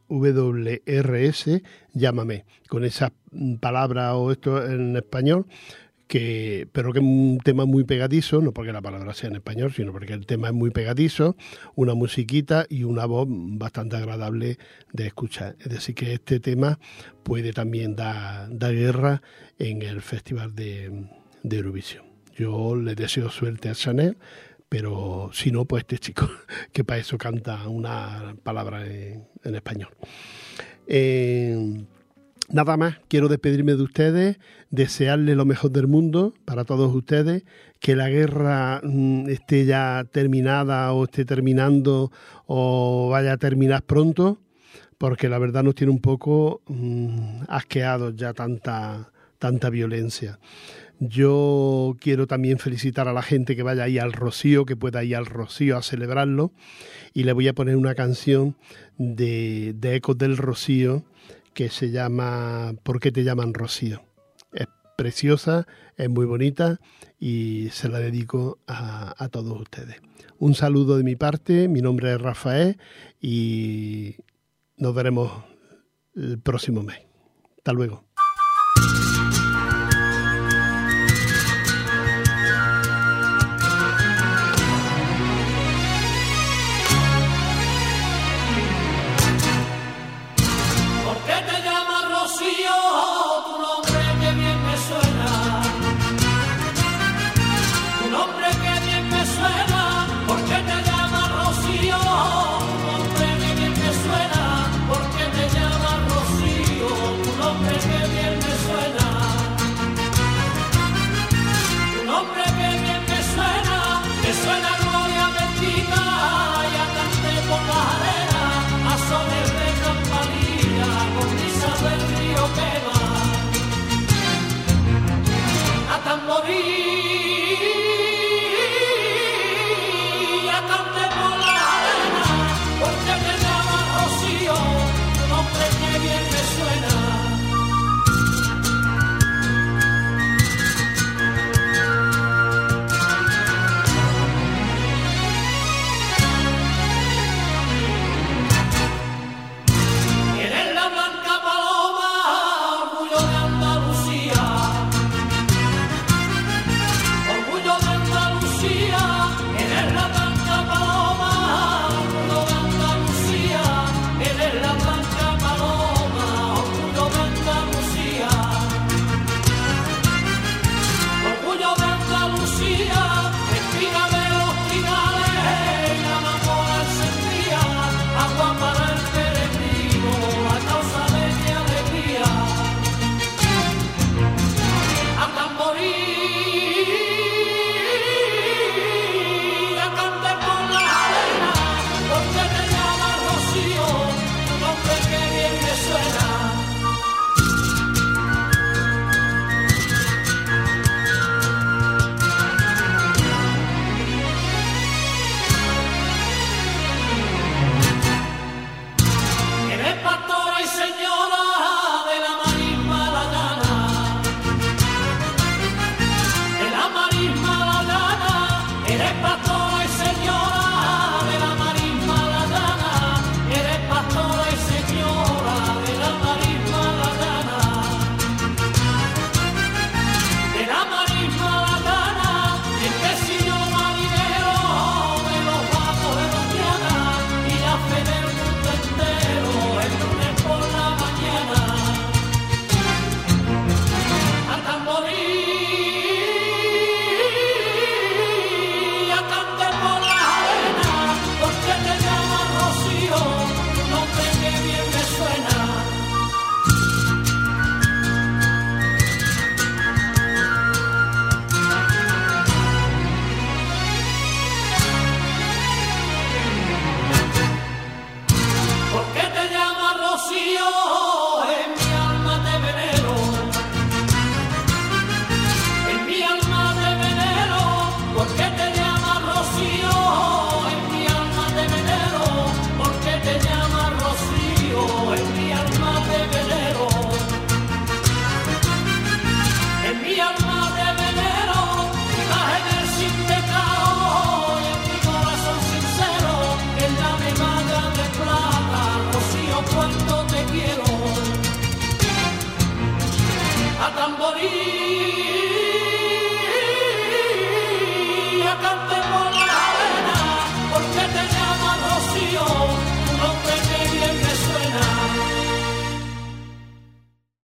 WRS, 0.10 1.62
llámame, 1.94 2.46
con 2.68 2.84
esa 2.84 3.14
palabra 3.60 4.16
o 4.16 4.32
esto 4.32 4.66
en 4.66 4.96
español, 4.96 5.46
que, 6.08 6.68
pero 6.72 6.94
que 6.94 7.00
es 7.00 7.06
un 7.06 7.40
tema 7.44 7.66
muy 7.66 7.84
pegadizo, 7.84 8.42
no 8.42 8.52
porque 8.54 8.72
la 8.72 8.82
palabra 8.82 9.14
sea 9.14 9.30
en 9.30 9.38
español, 9.38 9.74
sino 9.74 9.92
porque 9.92 10.14
el 10.14 10.26
tema 10.26 10.48
es 10.50 10.54
muy 10.54 10.72
pegadizo, 10.72 11.36
una 11.76 11.94
musiquita 11.94 12.66
y 12.70 12.84
una 12.84 13.06
voz 13.06 13.28
bastante 13.30 13.96
agradable 13.96 14.58
de 14.94 15.08
escuchar. 15.08 15.56
Es 15.60 15.70
decir, 15.70 15.96
que 15.96 16.14
este 16.14 16.40
tema 16.40 16.80
puede 17.24 17.54
también 17.54 17.96
dar, 17.96 18.50
guerra 18.52 19.22
en 19.58 19.82
el 19.82 20.02
Festival 20.02 20.54
de, 20.56 21.08
de 21.44 21.58
Eurovisión. 21.58 22.06
Yo 22.38 22.76
le 22.76 22.96
deseo 22.96 23.30
suerte 23.30 23.70
a 23.70 23.74
Chanel 23.74 24.18
pero 24.70 25.30
si 25.34 25.52
no, 25.52 25.66
pues 25.66 25.82
este 25.82 25.98
chico, 25.98 26.30
que 26.72 26.84
para 26.84 27.00
eso 27.00 27.18
canta 27.18 27.68
una 27.68 28.36
palabra 28.44 28.86
en, 28.86 29.28
español. 29.44 29.90
Eh, 30.88 31.86
nada 32.50 32.78
más, 32.78 32.98
quiero 33.08 33.28
despedirme 33.28 33.76
de 33.76 33.84
ustedes, 33.84 34.38
desearles 34.70 35.36
lo 35.36 35.46
mejor 35.46 35.72
del 35.72 35.88
mundo 35.88 36.34
para 36.46 36.66
todos 36.66 36.94
ustedes, 36.94 37.44
que 37.80 37.96
la 37.96 38.10
guerra 38.10 38.82
mm, 38.84 39.30
esté 39.30 39.66
ya 39.66 40.06
terminada 40.12 40.92
o 40.94 41.06
esté 41.06 41.26
terminando 41.26 42.12
o 42.46 43.10
vaya 43.12 43.34
a 43.34 43.38
terminar 43.38 43.84
pronto, 43.84 44.40
porque 44.98 45.30
la 45.30 45.38
verdad 45.38 45.64
nos 45.64 45.76
tiene 45.76 45.92
un 45.92 46.02
poco 46.02 46.62
mm, 46.68 47.44
asqueados 47.48 48.16
ya 48.16 48.34
tanta, 48.34 49.12
tanta 49.38 49.70
violencia. 49.70 50.40
Yo 51.00 51.98
quiero 52.00 52.26
también 52.26 52.58
felicitar 52.58 53.08
a 53.08 53.14
la 53.14 53.22
gente 53.22 53.56
que 53.56 53.64
vaya 53.64 53.84
ahí 53.84 54.00
al 54.00 54.14
Rocío, 54.14 54.66
que 54.66 54.78
pueda 54.78 55.04
ir 55.04 55.16
al 55.16 55.26
Rocío 55.26 55.78
a 55.78 55.82
celebrarlo. 55.82 56.52
Y 57.14 57.24
le 57.24 57.34
voy 57.34 57.48
a 57.48 57.54
poner 57.54 57.76
una 57.76 57.96
canción 57.96 58.56
de, 58.98 59.74
de 59.76 59.96
Ecos 59.96 60.18
del 60.18 60.38
Rocío 60.38 61.04
que 61.54 61.70
se 61.70 61.92
llama 61.92 62.74
¿Por 62.84 63.00
qué 63.00 63.12
te 63.12 63.24
llaman 63.24 63.54
Rocío? 63.54 64.04
Es 64.54 64.68
preciosa, 64.98 65.68
es 65.98 66.10
muy 66.10 66.26
bonita 66.26 66.80
y 67.20 67.70
se 67.72 67.90
la 67.90 68.00
dedico 68.00 68.60
a, 68.68 69.16
a 69.22 69.30
todos 69.30 69.60
ustedes. 69.60 70.02
Un 70.38 70.54
saludo 70.54 70.98
de 70.98 71.04
mi 71.04 71.16
parte, 71.16 71.68
mi 71.68 71.82
nombre 71.82 72.14
es 72.14 72.22
Rafael 72.22 72.78
y 73.22 74.16
nos 74.78 74.94
veremos 74.94 75.32
el 76.16 76.40
próximo 76.40 76.84
mes. 76.84 77.00
Hasta 77.58 77.74
luego. 77.74 78.04